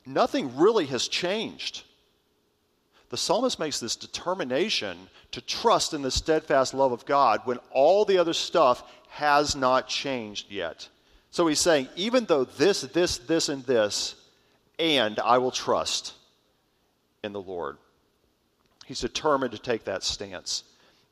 nothing 0.07 0.57
really 0.57 0.87
has 0.87 1.09
changed. 1.09 1.83
The 3.09 3.17
psalmist 3.17 3.59
makes 3.59 3.81
this 3.81 3.97
determination 3.97 4.97
to 5.33 5.41
trust 5.41 5.95
in 5.95 6.03
the 6.03 6.13
steadfast 6.13 6.75
love 6.75 6.93
of 6.93 7.07
God 7.07 7.41
when 7.45 7.59
all 7.73 8.05
the 8.05 8.19
other 8.19 8.35
stuff 8.35 8.85
has 9.09 9.57
not 9.57 9.89
changed 9.89 10.49
yet. 10.49 10.89
So 11.31 11.47
he's 11.47 11.61
saying, 11.61 11.89
even 11.97 12.25
though 12.25 12.45
this, 12.45 12.83
this, 12.83 13.19
this, 13.19 13.49
and 13.49 13.65
this, 13.65 14.17
and 14.79 15.19
I 15.21 15.39
will 15.39 15.51
trust 15.51 16.15
in 17.23 17.33
the 17.33 17.41
Lord. 17.41 17.77
He's 18.87 19.01
determined 19.01 19.53
to 19.53 19.59
take 19.59 19.85
that 19.85 20.03
stance. 20.03 20.65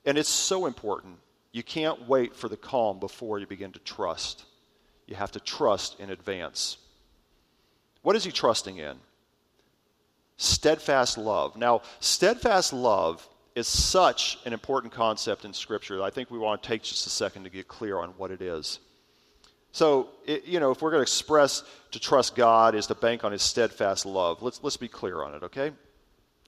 And 0.04 0.18
it's 0.18 0.28
so 0.28 0.66
important. 0.66 1.16
You 1.52 1.62
can't 1.62 2.08
wait 2.08 2.34
for 2.34 2.48
the 2.48 2.56
calm 2.56 2.98
before 2.98 3.38
you 3.38 3.46
begin 3.46 3.72
to 3.72 3.78
trust. 3.80 4.44
You 5.06 5.16
have 5.16 5.32
to 5.32 5.40
trust 5.40 6.00
in 6.00 6.10
advance. 6.10 6.78
What 8.02 8.16
is 8.16 8.24
he 8.24 8.32
trusting 8.32 8.78
in? 8.78 8.96
Steadfast 10.36 11.18
love. 11.18 11.56
Now, 11.56 11.82
steadfast 12.00 12.72
love 12.72 13.28
is 13.54 13.66
such 13.66 14.38
an 14.44 14.52
important 14.52 14.92
concept 14.92 15.44
in 15.44 15.52
Scripture. 15.52 16.02
I 16.02 16.10
think 16.10 16.30
we 16.30 16.38
want 16.38 16.62
to 16.62 16.68
take 16.68 16.82
just 16.82 17.06
a 17.06 17.10
second 17.10 17.44
to 17.44 17.50
get 17.50 17.68
clear 17.68 17.98
on 17.98 18.10
what 18.10 18.30
it 18.30 18.40
is. 18.40 18.78
So, 19.72 20.08
it, 20.26 20.44
you 20.44 20.60
know, 20.60 20.70
if 20.70 20.80
we're 20.80 20.90
going 20.90 21.00
to 21.00 21.02
express 21.02 21.62
to 21.92 22.00
trust 22.00 22.34
God 22.34 22.74
is 22.74 22.86
to 22.86 22.94
bank 22.94 23.24
on 23.24 23.32
His 23.32 23.42
steadfast 23.42 24.06
love, 24.06 24.42
let's, 24.42 24.62
let's 24.62 24.76
be 24.76 24.88
clear 24.88 25.22
on 25.22 25.34
it, 25.34 25.42
okay? 25.44 25.72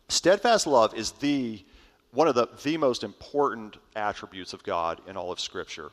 Steadfast 0.09 0.67
love 0.67 0.95
is 0.95 1.13
the 1.13 1.65
one 2.13 2.27
of 2.27 2.35
the, 2.35 2.49
the 2.65 2.77
most 2.77 3.05
important 3.05 3.77
attributes 3.95 4.53
of 4.53 4.65
God 4.65 5.01
in 5.07 5.17
all 5.17 5.31
of 5.31 5.39
Scripture. 5.39 5.91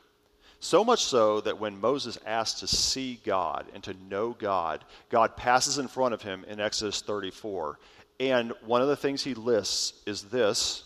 So 0.60 0.84
much 0.84 1.04
so 1.04 1.40
that 1.42 1.60
when 1.60 1.80
Moses 1.80 2.18
asked 2.26 2.58
to 2.58 2.66
see 2.66 3.20
God 3.24 3.66
and 3.72 3.82
to 3.84 3.94
know 4.08 4.30
God, 4.36 4.84
God 5.08 5.36
passes 5.36 5.78
in 5.78 5.86
front 5.86 6.14
of 6.14 6.22
him 6.22 6.44
in 6.48 6.58
Exodus 6.58 7.00
34. 7.00 7.78
And 8.18 8.52
one 8.66 8.82
of 8.82 8.88
the 8.88 8.96
things 8.96 9.22
he 9.22 9.34
lists 9.34 9.92
is 10.06 10.24
this 10.24 10.84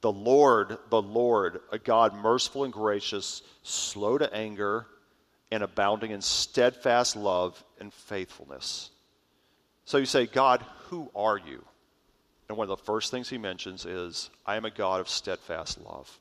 the 0.00 0.10
Lord, 0.10 0.78
the 0.90 1.00
Lord, 1.00 1.60
a 1.70 1.78
God 1.78 2.12
merciful 2.14 2.64
and 2.64 2.72
gracious, 2.72 3.42
slow 3.62 4.18
to 4.18 4.34
anger, 4.34 4.86
and 5.52 5.62
abounding 5.62 6.10
in 6.12 6.22
steadfast 6.22 7.14
love 7.14 7.62
and 7.78 7.92
faithfulness. 7.92 8.90
So 9.84 9.98
you 9.98 10.06
say, 10.06 10.26
God, 10.26 10.64
who 10.88 11.10
are 11.14 11.36
you? 11.36 11.62
And 12.48 12.56
one 12.56 12.70
of 12.70 12.78
the 12.78 12.84
first 12.84 13.10
things 13.10 13.28
he 13.28 13.36
mentions 13.36 13.84
is, 13.84 14.30
I 14.46 14.56
am 14.56 14.64
a 14.64 14.70
God 14.70 15.00
of 15.00 15.10
steadfast 15.10 15.78
love. 15.82 16.18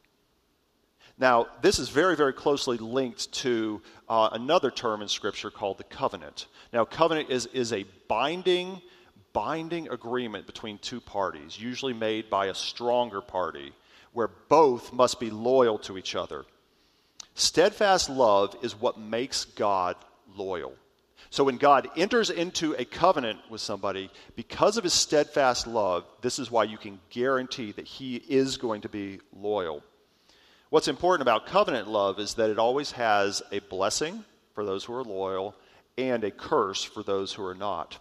Now, 1.18 1.48
this 1.62 1.80
is 1.80 1.88
very, 1.88 2.18
very 2.18 2.34
closely 2.34 2.78
linked 2.78 3.32
to 3.34 3.82
uh, 4.10 4.30
another 4.34 4.70
term 4.70 5.02
in 5.02 5.08
Scripture 5.08 5.50
called 5.50 5.78
the 5.78 5.86
covenant. 5.86 6.48
Now, 6.74 6.84
covenant 6.84 7.30
is, 7.30 7.46
is 7.48 7.72
a 7.72 7.86
binding, 8.10 8.82
binding 9.32 9.88
agreement 9.90 10.46
between 10.46 10.78
two 10.78 11.00
parties, 11.00 11.58
usually 11.58 11.94
made 11.94 12.30
by 12.30 12.48
a 12.48 12.54
stronger 12.54 13.22
party, 13.22 13.72
where 14.12 14.30
both 14.50 14.92
must 14.92 15.22
be 15.22 15.30
loyal 15.30 15.78
to 15.80 15.98
each 15.98 16.16
other. 16.16 16.44
Steadfast 17.36 18.10
love 18.10 18.56
is 18.62 18.80
what 18.80 19.00
makes 19.00 19.46
God 19.46 19.96
loyal. 20.36 20.74
So 21.30 21.46
when 21.46 21.58
God 21.58 21.88
enters 21.96 22.30
into 22.30 22.74
a 22.74 22.84
covenant 22.84 23.40
with 23.50 23.62
somebody, 23.62 24.12
because 24.36 24.76
of 24.76 24.84
his 24.84 24.94
steadfast 24.94 25.66
love, 25.66 26.06
this 26.22 26.40
is 26.40 26.52
why 26.52 26.66
you 26.66 26.78
can 26.78 27.00
guarantee 27.10 27.72
that 27.72 27.88
he 27.88 28.18
is 28.18 28.58
going 28.58 28.82
to 28.82 28.90
be 28.90 29.20
loyal. 29.34 29.82
What's 30.70 30.90
important 30.90 31.22
about 31.22 31.46
covenant 31.46 31.88
love 31.88 32.20
is 32.20 32.34
that 32.34 32.50
it 32.50 32.60
always 32.60 32.92
has 32.92 33.42
a 33.52 33.60
blessing 33.60 34.26
for 34.54 34.66
those 34.66 34.84
who 34.84 34.94
are 34.94 35.04
loyal 35.04 35.56
and 35.98 36.24
a 36.24 36.32
curse 36.32 36.84
for 36.84 37.02
those 37.02 37.34
who 37.34 37.46
are 37.46 37.56
not. 37.56 37.98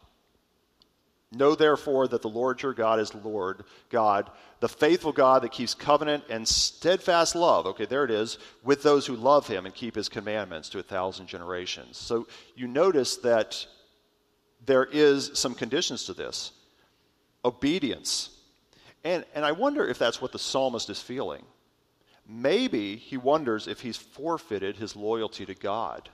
Know 1.33 1.55
therefore 1.55 2.09
that 2.09 2.23
the 2.23 2.29
Lord 2.29 2.61
your 2.61 2.75
God 2.75 2.99
is 2.99 3.15
Lord 3.15 3.63
God, 3.89 4.31
the 4.59 4.69
faithful 4.69 5.13
God 5.13 5.43
that 5.43 5.53
keeps 5.53 5.75
covenant 5.75 6.25
and 6.29 6.47
steadfast 6.47 7.37
love. 7.37 7.67
Okay, 7.67 7.87
there 7.87 8.05
it 8.05 8.11
is, 8.11 8.39
with 8.65 8.83
those 8.83 9.07
who 9.07 9.15
love 9.15 9.47
him 9.47 9.65
and 9.65 9.75
keep 9.75 9.95
his 9.95 10.09
commandments 10.09 10.69
to 10.71 10.81
a 10.81 10.83
thousand 10.83 11.29
generations. 11.29 11.99
So 11.99 12.27
you 12.57 12.67
notice 12.67 13.19
that 13.19 13.65
there 14.67 14.85
is 14.85 15.31
some 15.35 15.55
conditions 15.55 16.05
to 16.05 16.15
this 16.15 16.53
obedience. 17.45 18.31
And, 19.05 19.25
and 19.35 19.45
I 19.45 19.53
wonder 19.53 19.87
if 19.87 19.99
that's 19.99 20.21
what 20.21 20.33
the 20.33 20.39
psalmist 20.39 20.91
is 20.91 21.01
feeling. 21.01 21.45
Maybe 22.29 22.97
he 22.97 23.17
wonders 23.17 23.67
if 23.67 23.81
he's 23.81 23.97
forfeited 23.97 24.77
his 24.77 24.95
loyalty 24.95 25.47
to 25.47 25.55
God. 25.55 26.09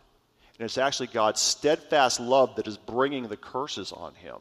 And 0.58 0.64
it's 0.64 0.78
actually 0.78 1.08
God's 1.08 1.40
steadfast 1.40 2.20
love 2.20 2.56
that 2.56 2.66
is 2.66 2.78
bringing 2.78 3.28
the 3.28 3.36
curses 3.36 3.92
on 3.92 4.14
him. 4.14 4.36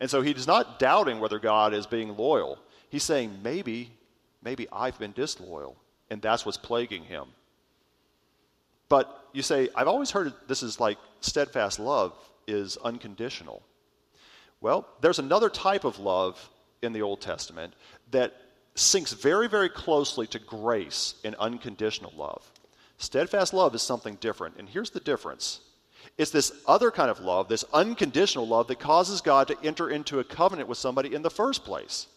And 0.00 0.10
so 0.10 0.22
he's 0.22 0.46
not 0.46 0.78
doubting 0.78 1.20
whether 1.20 1.38
God 1.38 1.74
is 1.74 1.86
being 1.86 2.16
loyal. 2.16 2.58
He's 2.88 3.04
saying, 3.04 3.38
maybe, 3.42 3.92
maybe 4.42 4.66
I've 4.72 4.98
been 4.98 5.12
disloyal, 5.12 5.76
and 6.10 6.22
that's 6.22 6.44
what's 6.46 6.56
plaguing 6.58 7.04
him. 7.04 7.26
But 8.88 9.28
you 9.32 9.42
say, 9.42 9.68
I've 9.74 9.88
always 9.88 10.10
heard 10.10 10.32
this 10.48 10.62
is 10.62 10.80
like 10.80 10.98
steadfast 11.20 11.78
love 11.78 12.12
is 12.46 12.76
unconditional. 12.78 13.62
Well, 14.60 14.86
there's 15.00 15.18
another 15.18 15.48
type 15.48 15.84
of 15.84 15.98
love 15.98 16.50
in 16.82 16.92
the 16.92 17.02
Old 17.02 17.20
Testament 17.20 17.74
that 18.10 18.34
syncs 18.74 19.14
very, 19.14 19.48
very 19.48 19.68
closely 19.68 20.26
to 20.28 20.38
grace 20.38 21.14
and 21.24 21.34
unconditional 21.36 22.12
love. 22.16 22.50
Steadfast 22.98 23.54
love 23.54 23.74
is 23.74 23.82
something 23.82 24.16
different. 24.16 24.56
And 24.58 24.68
here's 24.68 24.90
the 24.90 25.00
difference 25.00 25.60
it's 26.20 26.30
this 26.30 26.52
other 26.66 26.90
kind 26.90 27.10
of 27.10 27.20
love, 27.20 27.48
this 27.48 27.64
unconditional 27.72 28.46
love, 28.46 28.68
that 28.68 28.78
causes 28.78 29.22
God 29.22 29.48
to 29.48 29.56
enter 29.64 29.88
into 29.88 30.18
a 30.18 30.24
covenant 30.24 30.68
with 30.68 30.76
somebody 30.76 31.14
in 31.14 31.22
the 31.22 31.30
first 31.30 31.64
place. 31.64 32.08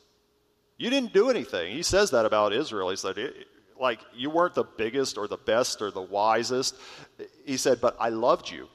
You 0.77 0.89
didn't 0.89 1.13
do 1.13 1.29
anything. 1.29 1.73
He 1.73 1.83
says 1.83 2.11
that 2.11 2.25
about 2.25 2.51
Israel. 2.51 2.89
He 2.89 2.97
said, 2.97 3.17
like, 3.79 4.01
you 4.13 4.29
weren't 4.29 4.55
the 4.55 4.65
biggest 4.65 5.17
or 5.17 5.29
the 5.29 5.37
best 5.37 5.81
or 5.81 5.89
the 5.89 6.01
wisest. 6.01 6.75
He 7.45 7.55
said, 7.55 7.79
but 7.79 7.95
I 7.97 8.09
loved 8.09 8.51
you. 8.51 8.67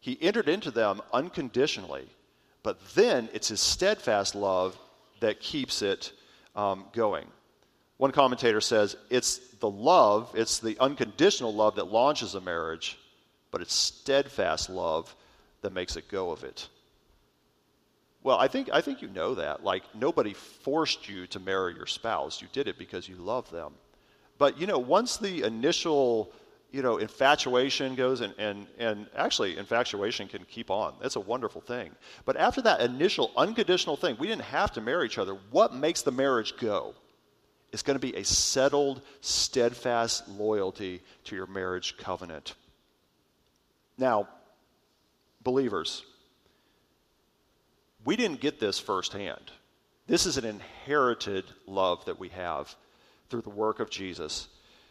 He 0.00 0.18
entered 0.20 0.48
into 0.48 0.72
them 0.72 1.00
unconditionally. 1.12 2.08
But 2.64 2.80
then 2.96 3.28
it's 3.32 3.48
his 3.48 3.60
steadfast 3.60 4.34
love 4.34 4.76
that 5.20 5.38
keeps 5.38 5.82
it 5.82 6.10
um, 6.56 6.86
going. 6.92 7.28
One 7.98 8.10
commentator 8.10 8.60
says 8.60 8.96
it's 9.10 9.38
the 9.60 9.70
love, 9.70 10.32
it's 10.34 10.58
the 10.58 10.76
unconditional 10.80 11.54
love 11.54 11.76
that 11.76 11.86
launches 11.86 12.34
a 12.34 12.40
marriage, 12.40 12.98
but 13.52 13.60
it's 13.60 13.74
steadfast 13.74 14.68
love 14.68 15.14
that 15.60 15.72
makes 15.72 15.96
it 15.96 16.08
go 16.08 16.32
of 16.32 16.42
it. 16.42 16.68
Well, 18.24 18.38
I 18.38 18.48
think, 18.48 18.70
I 18.72 18.80
think 18.80 19.02
you 19.02 19.08
know 19.08 19.34
that. 19.36 19.62
Like, 19.62 19.82
nobody 19.94 20.32
forced 20.32 21.08
you 21.08 21.26
to 21.28 21.40
marry 21.40 21.74
your 21.74 21.86
spouse. 21.86 22.40
You 22.40 22.48
did 22.52 22.68
it 22.68 22.78
because 22.78 23.08
you 23.08 23.16
love 23.16 23.50
them. 23.50 23.74
But, 24.38 24.58
you 24.58 24.66
know, 24.66 24.78
once 24.78 25.16
the 25.16 25.42
initial, 25.42 26.32
you 26.70 26.82
know, 26.82 26.98
infatuation 26.98 27.96
goes, 27.96 28.20
and, 28.20 28.32
and, 28.38 28.66
and 28.78 29.06
actually, 29.16 29.58
infatuation 29.58 30.28
can 30.28 30.44
keep 30.44 30.70
on. 30.70 30.94
That's 31.00 31.16
a 31.16 31.20
wonderful 31.20 31.60
thing. 31.60 31.90
But 32.24 32.36
after 32.36 32.62
that 32.62 32.80
initial 32.80 33.32
unconditional 33.36 33.96
thing, 33.96 34.16
we 34.18 34.28
didn't 34.28 34.42
have 34.42 34.72
to 34.72 34.80
marry 34.80 35.06
each 35.06 35.18
other. 35.18 35.36
What 35.50 35.74
makes 35.74 36.02
the 36.02 36.12
marriage 36.12 36.56
go? 36.56 36.94
It's 37.72 37.82
going 37.82 37.98
to 37.98 38.06
be 38.06 38.16
a 38.16 38.24
settled, 38.24 39.02
steadfast 39.20 40.28
loyalty 40.28 41.02
to 41.24 41.34
your 41.34 41.46
marriage 41.46 41.96
covenant. 41.96 42.54
Now, 43.98 44.28
believers, 45.42 46.04
we 48.04 48.16
didn't 48.16 48.40
get 48.40 48.58
this 48.58 48.78
firsthand. 48.78 49.52
This 50.06 50.26
is 50.26 50.36
an 50.36 50.44
inherited 50.44 51.44
love 51.66 52.04
that 52.06 52.18
we 52.18 52.28
have 52.30 52.74
through 53.30 53.42
the 53.42 53.50
work 53.50 53.80
of 53.80 53.90
Jesus. 53.90 54.48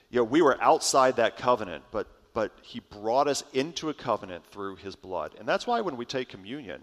You 0.09 0.19
know, 0.19 0.23
we 0.23 0.41
were 0.41 0.61
outside 0.61 1.17
that 1.17 1.37
covenant, 1.37 1.83
but 1.91 2.07
but 2.33 2.53
he 2.61 2.79
brought 2.79 3.27
us 3.27 3.43
into 3.53 3.89
a 3.89 3.93
covenant 3.93 4.45
through 4.47 4.77
his 4.77 4.95
blood. 4.95 5.35
And 5.37 5.47
that's 5.47 5.67
why 5.67 5.81
when 5.81 5.97
we 5.97 6.05
take 6.05 6.29
communion, 6.29 6.81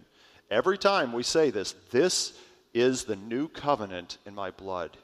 every 0.50 0.76
time 0.76 1.12
we 1.12 1.22
say 1.22 1.50
this, 1.50 1.74
this 1.90 2.38
is 2.74 3.04
the 3.04 3.16
new 3.16 3.48
covenant 3.48 4.18
in 4.26 4.34
my 4.34 4.50
blood. 4.50 4.96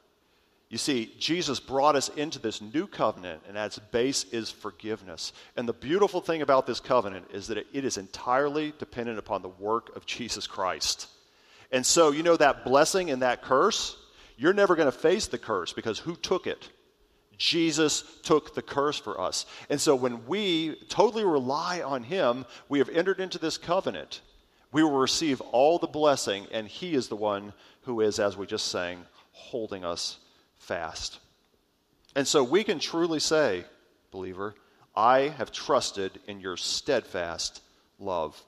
You 0.74 0.78
see, 0.78 1.14
Jesus 1.20 1.60
brought 1.60 1.94
us 1.94 2.08
into 2.08 2.40
this 2.40 2.60
new 2.60 2.88
covenant, 2.88 3.44
and 3.46 3.56
at 3.56 3.66
its 3.66 3.78
base 3.78 4.24
is 4.32 4.50
forgiveness. 4.50 5.32
And 5.56 5.68
the 5.68 5.72
beautiful 5.72 6.20
thing 6.20 6.42
about 6.42 6.66
this 6.66 6.80
covenant 6.80 7.26
is 7.32 7.46
that 7.46 7.58
it 7.58 7.84
is 7.84 7.96
entirely 7.96 8.74
dependent 8.80 9.20
upon 9.20 9.42
the 9.42 9.48
work 9.48 9.94
of 9.94 10.04
Jesus 10.04 10.48
Christ. 10.48 11.06
And 11.70 11.86
so, 11.86 12.10
you 12.10 12.24
know, 12.24 12.36
that 12.36 12.64
blessing 12.64 13.12
and 13.12 13.22
that 13.22 13.40
curse, 13.40 13.96
you're 14.36 14.52
never 14.52 14.74
going 14.74 14.90
to 14.90 14.98
face 14.98 15.28
the 15.28 15.38
curse 15.38 15.72
because 15.72 16.00
who 16.00 16.16
took 16.16 16.48
it? 16.48 16.68
Jesus 17.38 18.02
took 18.24 18.56
the 18.56 18.62
curse 18.62 18.98
for 18.98 19.20
us. 19.20 19.46
And 19.70 19.80
so, 19.80 19.94
when 19.94 20.26
we 20.26 20.74
totally 20.88 21.22
rely 21.22 21.82
on 21.82 22.02
Him, 22.02 22.46
we 22.68 22.80
have 22.80 22.88
entered 22.88 23.20
into 23.20 23.38
this 23.38 23.58
covenant. 23.58 24.22
We 24.72 24.82
will 24.82 24.98
receive 24.98 25.40
all 25.40 25.78
the 25.78 25.86
blessing, 25.86 26.48
and 26.50 26.66
He 26.66 26.96
is 26.96 27.06
the 27.06 27.14
one 27.14 27.52
who 27.82 28.00
is, 28.00 28.18
as 28.18 28.36
we 28.36 28.48
just 28.48 28.72
sang, 28.72 29.04
holding 29.30 29.84
us 29.84 30.18
fast. 30.58 31.18
And 32.14 32.26
so 32.26 32.44
we 32.44 32.64
can 32.64 32.78
truly 32.78 33.20
say, 33.20 33.64
believer, 34.10 34.54
I 34.96 35.28
have 35.38 35.50
trusted 35.50 36.20
in 36.26 36.40
your 36.40 36.56
steadfast 36.56 37.60
love. 37.98 38.40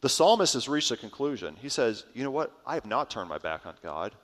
The 0.00 0.08
psalmist 0.08 0.54
has 0.54 0.68
reached 0.68 0.90
a 0.90 0.96
conclusion. 0.96 1.56
He 1.60 1.68
says, 1.68 2.04
You 2.14 2.22
know 2.22 2.30
what? 2.30 2.52
I 2.66 2.74
have 2.74 2.86
not 2.86 3.10
turned 3.10 3.28
my 3.28 3.38
back 3.38 3.66
on 3.66 3.74
God. 3.82 4.14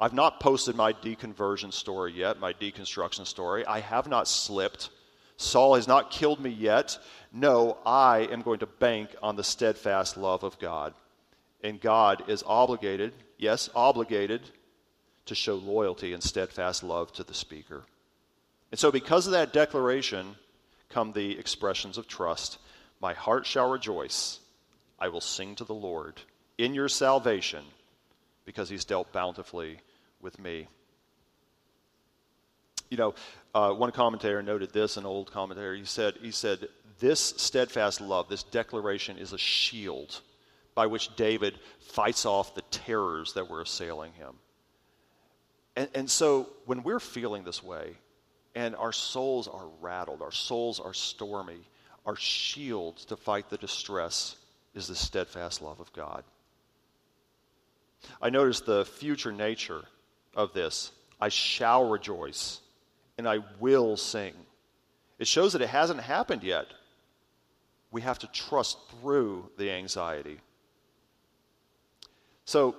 I've 0.00 0.12
not 0.12 0.38
posted 0.38 0.76
my 0.76 0.92
deconversion 0.92 1.72
story 1.72 2.12
yet, 2.12 2.38
my 2.38 2.52
deconstruction 2.52 3.26
story. 3.26 3.66
I 3.66 3.80
have 3.80 4.06
not 4.06 4.28
slipped. 4.28 4.90
Saul 5.38 5.74
has 5.74 5.88
not 5.88 6.10
killed 6.10 6.38
me 6.38 6.50
yet. 6.50 6.98
No, 7.32 7.78
I 7.84 8.28
am 8.30 8.42
going 8.42 8.60
to 8.60 8.66
bank 8.66 9.10
on 9.22 9.34
the 9.34 9.42
steadfast 9.42 10.16
love 10.16 10.44
of 10.44 10.58
God. 10.60 10.94
And 11.64 11.80
God 11.80 12.28
is 12.28 12.44
obligated, 12.46 13.12
yes, 13.38 13.68
obligated 13.74 14.42
to 15.28 15.34
show 15.34 15.54
loyalty 15.54 16.12
and 16.12 16.22
steadfast 16.22 16.82
love 16.82 17.12
to 17.14 17.24
the 17.24 17.34
speaker. 17.34 17.84
And 18.70 18.78
so, 18.78 18.92
because 18.92 19.26
of 19.26 19.32
that 19.32 19.52
declaration, 19.52 20.36
come 20.88 21.12
the 21.12 21.38
expressions 21.38 21.98
of 21.98 22.06
trust. 22.06 22.58
My 23.00 23.14
heart 23.14 23.46
shall 23.46 23.70
rejoice. 23.70 24.40
I 24.98 25.08
will 25.08 25.20
sing 25.20 25.54
to 25.56 25.64
the 25.64 25.74
Lord 25.74 26.20
in 26.58 26.74
your 26.74 26.88
salvation 26.88 27.64
because 28.44 28.68
he's 28.68 28.84
dealt 28.84 29.12
bountifully 29.12 29.78
with 30.20 30.38
me. 30.38 30.66
You 32.90 32.96
know, 32.96 33.14
uh, 33.54 33.72
one 33.72 33.92
commentator 33.92 34.42
noted 34.42 34.72
this, 34.72 34.96
an 34.96 35.06
old 35.06 35.30
commentator. 35.30 35.74
He 35.74 35.84
said, 35.84 36.14
he 36.20 36.30
said, 36.30 36.68
this 36.98 37.20
steadfast 37.36 38.00
love, 38.00 38.28
this 38.28 38.42
declaration 38.42 39.18
is 39.18 39.32
a 39.32 39.38
shield 39.38 40.20
by 40.74 40.86
which 40.86 41.14
David 41.16 41.58
fights 41.80 42.24
off 42.24 42.54
the 42.54 42.62
terrors 42.70 43.34
that 43.34 43.48
were 43.50 43.60
assailing 43.60 44.12
him. 44.14 44.34
And, 45.78 45.88
and 45.94 46.10
so 46.10 46.48
when 46.66 46.82
we're 46.82 46.98
feeling 46.98 47.44
this 47.44 47.62
way, 47.62 47.92
and 48.56 48.74
our 48.74 48.92
souls 48.92 49.46
are 49.46 49.68
rattled, 49.80 50.22
our 50.22 50.32
souls 50.32 50.80
are 50.80 50.92
stormy, 50.92 51.60
our 52.04 52.16
shield 52.16 52.96
to 52.96 53.16
fight 53.16 53.48
the 53.48 53.58
distress 53.58 54.34
is 54.74 54.88
the 54.88 54.96
steadfast 54.96 55.62
love 55.62 55.78
of 55.78 55.92
God. 55.92 56.24
I 58.20 58.30
notice 58.30 58.60
the 58.60 58.86
future 58.86 59.30
nature 59.30 59.82
of 60.34 60.52
this. 60.52 60.90
I 61.20 61.28
shall 61.28 61.88
rejoice 61.88 62.60
and 63.16 63.28
I 63.28 63.38
will 63.60 63.96
sing. 63.96 64.34
It 65.20 65.28
shows 65.28 65.52
that 65.52 65.62
it 65.62 65.68
hasn't 65.68 66.00
happened 66.00 66.42
yet. 66.42 66.66
We 67.92 68.00
have 68.00 68.18
to 68.18 68.26
trust 68.26 68.78
through 68.90 69.48
the 69.56 69.70
anxiety. 69.70 70.40
So, 72.46 72.74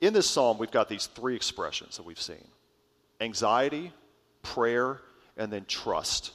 in 0.00 0.12
this 0.12 0.28
psalm, 0.28 0.58
we've 0.58 0.70
got 0.70 0.88
these 0.88 1.06
three 1.06 1.34
expressions 1.34 1.96
that 1.96 2.04
we've 2.04 2.20
seen 2.20 2.44
anxiety, 3.20 3.92
prayer, 4.42 5.00
and 5.36 5.52
then 5.52 5.64
trust. 5.66 6.32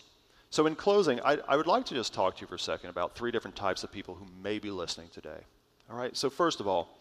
So, 0.49 0.65
in 0.65 0.75
closing, 0.75 1.19
I, 1.21 1.37
I, 1.47 1.55
would 1.55 1.67
like 1.67 1.85
to 1.85 1.93
just 1.93 2.13
talk 2.13 2.37
to 2.37 2.41
you 2.41 2.47
for 2.47 2.55
a 2.55 2.59
second 2.59 2.89
about 2.89 3.15
three 3.15 3.31
different 3.31 3.55
types 3.55 3.83
of 3.83 3.91
people 3.91 4.15
who 4.15 4.25
may 4.41 4.57
be 4.57 4.71
listening 4.71 5.09
today. 5.13 5.41
All 5.89 5.97
right? 5.97 6.15
So, 6.17 6.29
first 6.29 6.59
of 6.59 6.67
all, 6.67 6.97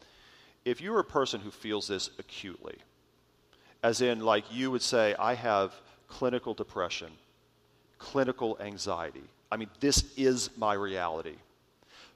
if 0.65 0.81
you're 0.83 0.99
a 0.99 1.05
person 1.05 1.41
who 1.41 1.51
feels 1.51 1.89
this 1.89 2.11
acutely, 2.19 2.77
as 3.83 4.03
in, 4.03 4.21
like 4.21 4.45
you 4.53 4.71
would 4.71 4.83
say, 4.83 5.15
I 5.19 5.35
have 5.35 5.73
clinical 6.09 6.53
depression, 6.53 7.11
clinical 7.99 8.59
anxiety. 8.61 9.25
I 9.51 9.57
mean, 9.57 9.71
this 9.81 10.13
is 10.17 10.51
my 10.59 10.75
reality. 10.75 11.37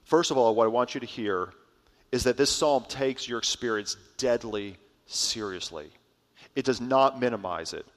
First 0.03 0.29
of 0.29 0.37
all, 0.37 0.53
what 0.53 0.65
I 0.65 0.67
want 0.67 0.93
you 0.93 0.99
to 0.99 1.07
hear 1.07 1.53
is 2.13 2.25
that 2.25 2.37
this 2.37 2.51
psalm 2.51 2.85
takes 2.87 3.27
your 3.27 3.39
experience 3.39 3.97
deadly 4.17 4.77
seriously. 5.07 5.89
It 6.55 6.63
does 6.63 6.79
not 6.79 7.19
minimize 7.19 7.73
it. 7.73 7.87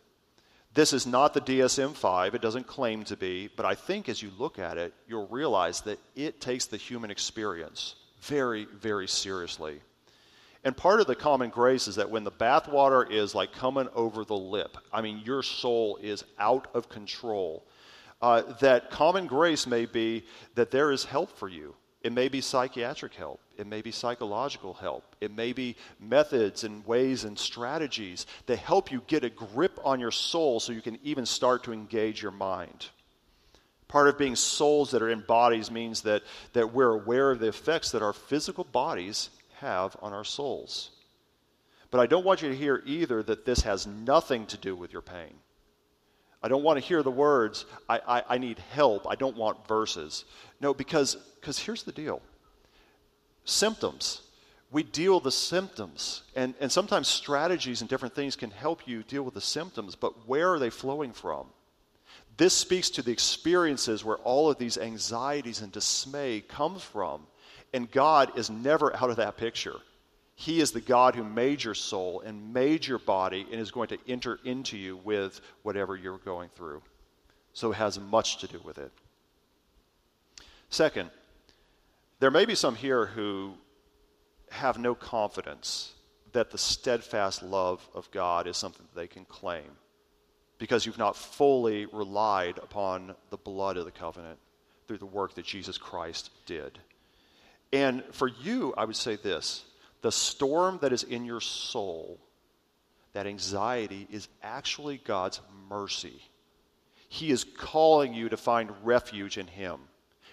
This 0.73 0.95
is 0.95 1.07
not 1.07 1.35
the 1.35 1.43
DSM 1.43 1.95
5, 1.95 2.35
it 2.35 2.41
doesn't 2.41 2.67
claim 2.67 3.05
to 3.05 3.17
be, 3.19 3.51
but 3.55 3.67
I 3.67 3.75
think 3.75 4.09
as 4.09 4.23
you 4.23 4.31
look 4.39 4.59
at 4.59 4.79
it, 4.79 4.95
you'll 5.07 5.27
realize 5.27 5.83
that 5.83 5.99
it 6.15 6.41
takes 6.41 6.65
the 6.65 6.79
human 6.79 7.11
experience 7.11 7.95
very, 8.23 8.65
very 8.65 9.07
seriously. 9.07 9.81
And 10.65 10.75
part 10.75 11.03
of 11.03 11.07
the 11.07 11.15
common 11.15 11.51
grace 11.51 11.87
is 11.87 11.97
that 11.97 12.11
when 12.11 12.25
the 12.25 12.33
bathwater 12.33 13.11
is 13.11 13.35
like 13.35 13.53
coming 13.53 13.89
over 13.95 14.25
the 14.25 14.35
lip, 14.35 14.79
I 14.95 15.03
mean, 15.03 15.21
your 15.27 15.43
soul 15.43 15.99
is 16.01 16.25
out 16.39 16.69
of 16.73 16.89
control, 16.89 17.67
uh, 18.23 18.45
that 18.61 18.91
common 18.91 19.27
grace 19.27 19.67
may 19.67 19.85
be 19.85 20.25
that 20.55 20.71
there 20.71 20.91
is 20.91 21.05
help 21.05 21.37
for 21.37 21.51
you. 21.51 21.75
It 22.07 22.13
may 22.13 22.29
be 22.29 22.41
psychiatric 22.41 23.15
help. 23.15 23.41
It 23.59 23.67
may 23.67 23.83
be 23.83 23.91
psychological 23.91 24.75
help. 24.75 25.17
It 25.21 25.33
may 25.35 25.53
be 25.53 25.75
methods 25.99 26.63
and 26.63 26.87
ways 26.87 27.25
and 27.25 27.37
strategies 27.37 28.27
that 28.47 28.61
help 28.61 28.93
you 28.93 29.03
get 29.09 29.25
a 29.25 29.29
grip 29.29 29.81
on 29.83 29.99
your 29.99 30.13
soul 30.13 30.61
so 30.61 30.71
you 30.71 30.83
can 30.83 31.01
even 31.03 31.27
start 31.27 31.65
to 31.65 31.73
engage 31.73 32.23
your 32.23 32.31
mind. 32.31 32.91
Part 33.89 34.07
of 34.07 34.19
being 34.19 34.37
souls 34.37 34.93
that 34.93 35.03
are 35.03 35.11
in 35.11 35.23
bodies 35.23 35.69
means 35.69 36.03
that, 36.03 36.23
that 36.53 36.73
we're 36.73 36.93
aware 36.93 37.33
of 37.33 37.41
the 37.41 37.49
effects 37.49 37.91
that 37.91 38.03
our 38.03 38.13
physical 38.13 38.63
bodies 38.63 39.31
have 39.57 39.97
on 40.01 40.13
our 40.13 40.23
souls. 40.23 40.91
But 41.91 41.99
I 41.99 42.07
don't 42.07 42.25
want 42.25 42.41
you 42.41 42.51
to 42.51 42.57
hear 42.57 42.85
either 42.87 43.21
that 43.25 43.45
this 43.45 43.63
has 43.63 43.85
nothing 43.85 44.47
to 44.47 44.57
do 44.57 44.77
with 44.77 44.93
your 44.93 45.03
pain. 45.03 45.35
I 46.47 46.49
don't 46.49 46.63
want 46.63 46.79
to 46.79 46.87
hear 46.87 47.03
the 47.03 47.11
words, 47.11 47.67
I, 47.89 48.01
I, 48.07 48.23
I 48.29 48.39
need 48.39 48.61
help. 48.71 49.09
I 49.09 49.17
don't 49.17 49.37
want 49.37 49.67
verses. 49.67 50.25
No, 50.61 50.75
because 50.75 51.17
because 51.41 51.59
here's 51.59 51.85
the 51.85 51.93
deal 51.93 52.21
symptoms. 53.45 54.23
We 54.73 54.83
deal 54.83 55.21
the 55.21 55.31
symptoms. 55.31 56.23
And, 56.35 56.55
and 56.61 56.71
sometimes 56.71 57.07
strategies 57.07 57.81
and 57.81 57.89
different 57.89 58.17
things 58.17 58.35
can 58.35 58.51
help 58.51 58.89
you 58.89 59.05
deal 59.05 59.23
with 59.23 59.35
the 59.35 59.41
symptoms, 59.41 59.95
but 59.95 60.27
where 60.27 60.53
are 60.53 60.59
they 60.59 60.71
flowing 60.71 61.13
from? 61.13 61.47
This 62.37 62.53
speaks 62.53 62.91
to 62.91 63.03
the 63.03 63.13
experiences 63.13 64.05
where 64.05 64.17
all 64.17 64.51
of 64.51 64.59
these 64.59 64.77
anxieties 64.77 65.63
and 65.63 65.73
dismay 65.73 66.43
come 66.47 66.79
from. 66.79 67.27
And 67.73 67.91
God 67.91 68.37
is 68.37 68.51
never 68.51 68.95
out 68.97 69.11
of 69.11 69.17
that 69.17 69.37
picture. 69.37 69.77
He 70.35 70.61
is 70.61 70.73
the 70.73 70.81
God 70.81 71.15
who 71.15 71.25
made 71.25 71.63
your 71.65 71.75
soul 71.75 72.21
and 72.21 72.53
made 72.53 72.87
your 72.87 72.99
body 72.99 73.47
and 73.51 73.61
is 73.61 73.71
going 73.71 73.89
to 73.89 73.99
enter 74.07 74.39
into 74.45 74.77
you 74.77 74.99
with 74.99 75.41
whatever 75.63 75.97
you're 75.97 76.19
going 76.19 76.51
through. 76.57 76.83
So 77.55 77.73
it 77.73 77.77
has 77.77 77.99
much 77.99 78.39
to 78.39 78.47
do 78.49 78.61
with 78.65 78.79
it. 78.79 78.93
Second, 80.77 81.09
there 82.21 82.31
may 82.31 82.45
be 82.45 82.55
some 82.55 82.75
here 82.75 83.07
who 83.07 83.55
have 84.51 84.77
no 84.79 84.95
confidence 84.95 85.95
that 86.33 86.51
the 86.51 86.59
steadfast 86.59 87.43
love 87.43 87.89
of 87.95 88.11
God 88.11 88.47
is 88.47 88.59
something 88.59 88.85
that 88.85 89.01
they 89.01 89.07
can 89.07 89.25
claim 89.25 89.65
because 90.59 90.85
you've 90.85 90.99
not 90.99 91.17
fully 91.17 91.87
relied 91.87 92.59
upon 92.59 93.15
the 93.31 93.39
blood 93.39 93.79
of 93.79 93.87
the 93.87 93.91
covenant 93.91 94.39
through 94.87 94.99
the 94.99 95.07
work 95.07 95.35
that 95.37 95.47
Jesus 95.47 95.79
Christ 95.79 96.29
did. 96.45 96.79
And 97.73 98.05
for 98.13 98.29
you, 98.29 98.75
I 98.77 98.85
would 98.85 98.97
say 98.97 99.17
this 99.17 99.65
the 100.03 100.13
storm 100.13 100.79
that 100.83 100.93
is 100.93 101.05
in 101.05 101.25
your 101.25 101.41
soul, 101.41 102.21
that 103.15 103.27
anxiety, 103.27 104.07
is 104.11 104.29
actually 104.43 104.99
God's 104.99 105.41
mercy. 105.71 106.21
He 107.09 107.31
is 107.31 107.45
calling 107.45 108.13
you 108.13 108.29
to 108.29 108.37
find 108.37 108.71
refuge 108.85 109.39
in 109.39 109.47
Him. 109.47 109.81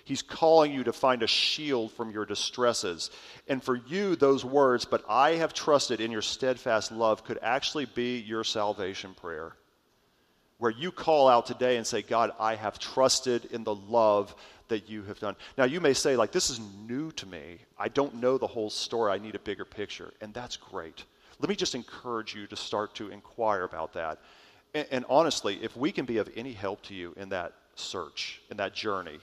He's 0.05 0.21
calling 0.21 0.73
you 0.73 0.83
to 0.83 0.93
find 0.93 1.23
a 1.23 1.27
shield 1.27 1.93
from 1.93 2.11
your 2.11 2.25
distresses. 2.25 3.09
And 3.47 3.63
for 3.63 3.75
you, 3.75 4.15
those 4.15 4.43
words, 4.43 4.83
but 4.85 5.03
I 5.07 5.35
have 5.35 5.53
trusted 5.53 6.01
in 6.01 6.11
your 6.11 6.21
steadfast 6.21 6.91
love, 6.91 7.23
could 7.23 7.39
actually 7.41 7.85
be 7.85 8.19
your 8.19 8.43
salvation 8.43 9.13
prayer. 9.13 9.53
Where 10.57 10.71
you 10.71 10.91
call 10.91 11.29
out 11.29 11.45
today 11.45 11.77
and 11.77 11.87
say, 11.87 12.01
God, 12.01 12.31
I 12.39 12.55
have 12.55 12.79
trusted 12.79 13.45
in 13.45 13.63
the 13.63 13.75
love 13.75 14.35
that 14.67 14.89
you 14.89 15.03
have 15.03 15.19
done. 15.19 15.35
Now, 15.57 15.65
you 15.65 15.79
may 15.79 15.93
say, 15.93 16.15
like, 16.15 16.31
this 16.31 16.49
is 16.49 16.59
new 16.87 17.11
to 17.13 17.25
me. 17.25 17.59
I 17.77 17.87
don't 17.87 18.15
know 18.15 18.37
the 18.37 18.47
whole 18.47 18.69
story. 18.69 19.11
I 19.11 19.17
need 19.17 19.35
a 19.35 19.39
bigger 19.39 19.65
picture. 19.65 20.11
And 20.21 20.33
that's 20.33 20.57
great. 20.57 21.03
Let 21.39 21.49
me 21.49 21.55
just 21.55 21.75
encourage 21.75 22.35
you 22.35 22.47
to 22.47 22.55
start 22.55 22.95
to 22.95 23.09
inquire 23.09 23.63
about 23.63 23.93
that. 23.93 24.19
And, 24.73 24.87
and 24.91 25.05
honestly, 25.09 25.59
if 25.61 25.75
we 25.77 25.91
can 25.91 26.05
be 26.05 26.17
of 26.17 26.29
any 26.35 26.53
help 26.53 26.81
to 26.83 26.93
you 26.93 27.13
in 27.17 27.29
that 27.29 27.53
search, 27.75 28.41
in 28.49 28.57
that 28.57 28.73
journey, 28.73 29.19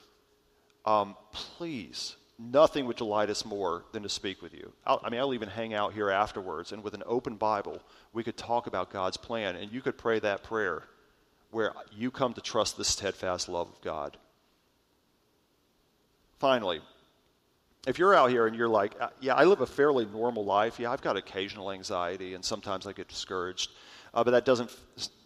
um, 0.85 1.17
please, 1.33 2.17
nothing 2.39 2.87
would 2.87 2.97
delight 2.97 3.31
us 3.31 3.45
more 3.45 3.85
than 3.93 4.03
to 4.03 4.09
speak 4.09 4.43
with 4.43 4.55
you. 4.55 4.73
I'll, 4.87 5.01
i 5.05 5.11
mean, 5.11 5.21
I'll 5.21 5.35
even 5.35 5.49
hang 5.49 5.75
out 5.75 5.93
here 5.93 6.11
afterwards, 6.11 6.73
and 6.73 6.83
with 6.83 6.95
an 6.95 7.03
open 7.07 7.37
Bible, 7.37 7.81
we 8.13 8.23
could 8.23 8.37
talk 8.37 8.67
about 8.67 8.91
God's 8.91 9.17
plan, 9.17 9.57
and 9.57 9.71
you 9.71 9.81
could 9.81 9.99
pray 9.99 10.19
that 10.21 10.43
prayer 10.43 10.85
where 11.51 11.73
you 11.93 12.11
come 12.11 12.33
to 12.35 12.41
trust 12.41 12.77
the 12.77 12.85
steadfast 12.85 13.49
love 13.49 13.69
of 13.69 13.81
God. 13.83 14.17
Finally, 16.39 16.81
if 17.87 17.99
you're 17.99 18.15
out 18.15 18.31
here 18.31 18.47
and 18.47 18.55
you're 18.57 18.69
like, 18.69 18.95
uh, 19.01 19.09
yeah, 19.21 19.35
I 19.35 19.45
live 19.45 19.61
a 19.61 19.67
fairly 19.67 20.05
normal 20.07 20.45
life. 20.45 20.79
Yeah, 20.79 20.93
I've 20.93 21.03
got 21.03 21.17
occasional 21.17 21.73
anxiety, 21.73 22.35
and 22.35 22.45
sometimes 22.45 22.87
I 22.87 22.93
get 22.93 23.09
discouraged, 23.09 23.71
uh, 24.15 24.23
but 24.23 24.33
that 24.33 24.45
doesn't, 24.45 24.71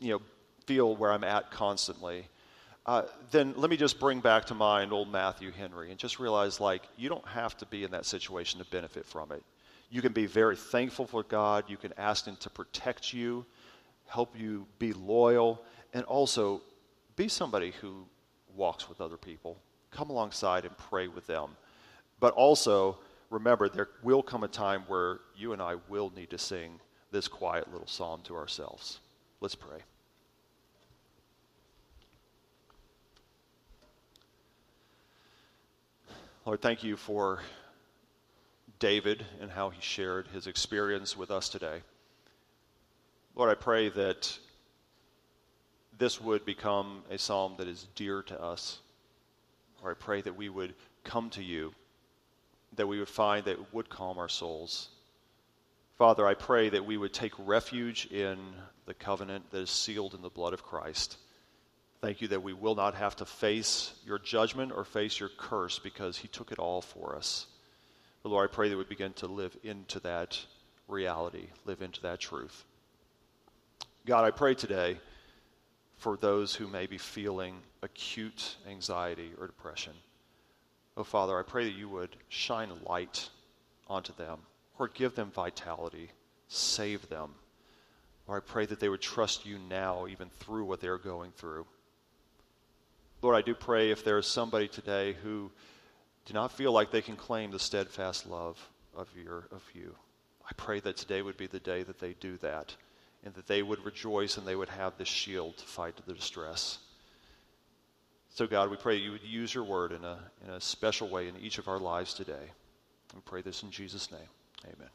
you 0.01 0.15
know, 0.15 0.23
feel 0.67 0.97
where 0.97 1.13
I'm 1.13 1.25
at 1.25 1.51
constantly 1.51 2.27
uh, 2.87 3.03
then 3.31 3.55
let 3.57 3.71
me 3.71 3.77
just 3.77 3.99
bring 3.99 4.21
back 4.21 4.45
to 4.47 4.55
mind 4.55 4.93
old 4.93 5.11
Matthew 5.11 5.51
Henry 5.51 5.91
and 5.91 5.99
just 5.99 6.19
realize 6.19 6.61
like 6.61 6.83
you 6.97 7.09
don't 7.09 7.27
have 7.27 7.57
to 7.59 7.67
be 7.67 7.83
in 7.85 7.91
that 7.93 8.05
situation 8.05 8.59
to 8.59 8.67
benefit 8.67 9.07
from 9.07 9.33
it. 9.33 9.43
You 9.91 10.03
can 10.03 10.13
be 10.13 10.27
very 10.27 10.57
thankful 10.57 11.07
for 11.07 11.23
God. 11.23 11.65
You 11.69 11.77
can 11.77 11.93
ask 11.97 12.27
Him 12.27 12.37
to 12.41 12.51
protect 12.51 13.13
you, 13.13 13.47
help 14.07 14.39
you 14.39 14.67
be 14.79 14.93
loyal, 14.93 15.63
and 15.95 16.05
also 16.05 16.61
be 17.17 17.29
somebody 17.29 17.73
who 17.81 18.05
walks 18.55 18.89
with 18.89 19.01
other 19.01 19.17
people. 19.17 19.57
Come 19.91 20.11
alongside 20.11 20.65
and 20.65 20.77
pray 20.77 21.09
with 21.09 21.27
them. 21.27 21.51
But 22.21 22.35
also, 22.35 22.99
remember, 23.31 23.69
there 23.69 23.89
will 24.03 24.23
come 24.23 24.45
a 24.45 24.49
time 24.49 24.83
where 24.89 25.21
you 25.37 25.53
and 25.53 25.63
I 25.63 25.77
will 25.89 26.13
need 26.15 26.31
to 26.31 26.39
sing 26.39 26.81
this 27.11 27.29
quiet 27.29 27.71
little 27.73 27.87
psalm 27.87 28.21
to 28.25 28.35
ourselves. 28.35 29.01
Let's 29.41 29.55
pray. 29.55 29.79
Lord, 36.47 36.61
thank 36.61 36.85
you 36.85 36.99
for 36.99 37.41
David 38.79 39.25
and 39.41 39.51
how 39.51 39.71
he 39.71 39.81
shared 39.81 40.27
his 40.29 40.47
experience 40.47 41.17
with 41.17 41.31
us 41.31 41.49
today. 41.49 41.81
Lord, 43.35 43.51
I 43.51 43.55
pray 43.55 43.89
that 43.89 44.39
this 45.97 46.21
would 46.21 46.45
become 46.45 47.03
a 47.11 47.17
psalm 47.17 47.55
that 47.57 47.67
is 47.67 47.87
dear 47.95 48.23
to 48.25 48.39
us. 48.39 48.81
Lord, 49.81 49.97
I 49.97 50.05
pray 50.05 50.21
that 50.21 50.37
we 50.37 50.51
would 50.51 50.75
come 51.03 51.31
to 51.31 51.43
you, 51.43 51.73
that 52.77 52.87
we 52.87 52.99
would 52.99 53.09
find 53.09 53.47
that 53.47 53.73
would 53.73 53.89
calm 53.89 54.19
our 54.19 54.29
souls. 54.29 54.91
Father, 55.97 56.27
I 56.27 56.35
pray 56.35 56.69
that 56.69 56.85
we 56.85 56.99
would 56.99 57.15
take 57.15 57.33
refuge 57.39 58.05
in 58.13 58.39
the 58.85 58.93
covenant 58.93 59.51
that 59.51 59.61
is 59.61 59.71
sealed 59.71 60.13
in 60.13 60.21
the 60.21 60.29
blood 60.29 60.53
of 60.53 60.63
Christ. 60.63 61.17
Thank 62.05 62.21
you 62.21 62.29
that 62.29 62.43
we 62.43 62.53
will 62.53 62.75
not 62.75 62.97
have 62.97 63.17
to 63.17 63.25
face 63.25 63.95
your 64.05 64.19
judgment 64.19 64.73
or 64.77 64.85
face 64.85 65.19
your 65.19 65.31
curse 65.31 65.79
because 65.79 66.19
he 66.19 66.29
took 66.29 66.53
it 66.53 66.59
all 66.59 66.83
for 66.83 67.17
us. 67.17 67.47
But 68.23 68.29
Lord, 68.29 68.51
I 68.51 68.53
pray 68.55 68.69
that 68.69 68.77
we 68.77 68.85
begin 68.85 69.15
to 69.15 69.27
live 69.27 69.57
into 69.63 70.01
that 70.01 70.39
reality, 70.87 71.47
live 71.65 71.81
into 71.81 72.03
that 72.03 72.21
truth. 72.21 72.67
God, 74.05 74.27
I 74.27 74.33
pray 74.33 74.55
today 74.55 74.99
for 75.97 76.19
those 76.19 76.55
who 76.55 76.69
may 76.69 76.87
be 76.87 76.99
feeling 76.99 77.57
acute 77.83 78.57
anxiety 78.69 79.31
or 79.41 79.47
depression. 79.47 79.95
Oh, 80.99 81.05
Father, 81.05 81.39
I 81.39 81.43
pray 81.43 81.65
that 81.65 81.79
you 81.79 81.89
would 81.89 82.17
shine 82.29 82.69
light 82.87 83.31
onto 83.89 84.13
them 84.13 84.41
or 84.79 84.89
give 84.89 85.15
them 85.15 85.31
vitality, 85.31 86.11
save 86.49 87.09
them. 87.09 87.31
Or 88.27 88.37
I 88.37 88.41
pray 88.41 88.67
that 88.67 88.79
they 88.79 88.91
would 88.91 89.01
trust 89.01 89.47
you 89.47 89.59
now, 89.59 90.07
even 90.07 90.29
through 90.29 90.67
what 90.67 90.83
they're 90.83 90.99
going 90.99 91.31
through. 91.31 91.65
Lord, 93.25 93.37
I 93.37 93.41
do 93.41 93.55
pray 93.55 93.91
if 93.91 94.05
there 94.05 94.19
is 94.19 94.27
somebody 94.27 94.69
today 94.69 95.15
who 95.23 95.51
do 96.27 96.35
not 96.35 96.53
feel 96.53 96.73
like 96.73 96.91
they 96.91 97.01
can 97.01 97.17
claim 97.17 97.51
the 97.51 97.59
steadfast 97.59 98.27
love 98.27 98.59
of, 98.95 99.09
your, 99.17 99.49
of 99.51 99.63
you, 99.73 99.95
I 100.45 100.53
pray 100.59 100.79
that 100.81 100.99
today 100.99 101.23
would 101.23 101.39
be 101.39 101.47
the 101.47 101.59
day 101.59 101.85
that 101.85 101.99
they 101.99 102.13
do 102.21 102.37
that 102.43 102.77
and 103.25 103.33
that 103.33 103.47
they 103.47 103.63
would 103.63 103.83
rejoice 103.83 104.37
and 104.37 104.47
they 104.47 104.57
would 104.57 104.69
have 104.69 104.99
this 104.99 105.09
shield 105.09 105.57
to 105.57 105.65
fight 105.65 105.95
the 106.07 106.13
distress. 106.13 106.81
So, 108.29 108.47
God, 108.47 108.71
we 108.71 108.77
pray 108.77 108.97
you 108.97 109.13
would 109.13 109.25
use 109.25 109.55
your 109.55 109.65
word 109.65 109.93
in 109.93 110.05
a, 110.05 110.19
in 110.45 110.51
a 110.51 110.61
special 110.61 111.09
way 111.09 111.27
in 111.27 111.39
each 111.39 111.57
of 111.57 111.67
our 111.67 111.79
lives 111.79 112.13
today. 112.13 112.53
We 113.15 113.23
pray 113.25 113.41
this 113.41 113.63
in 113.63 113.71
Jesus' 113.71 114.13
name. 114.13 114.29
Amen. 114.67 114.91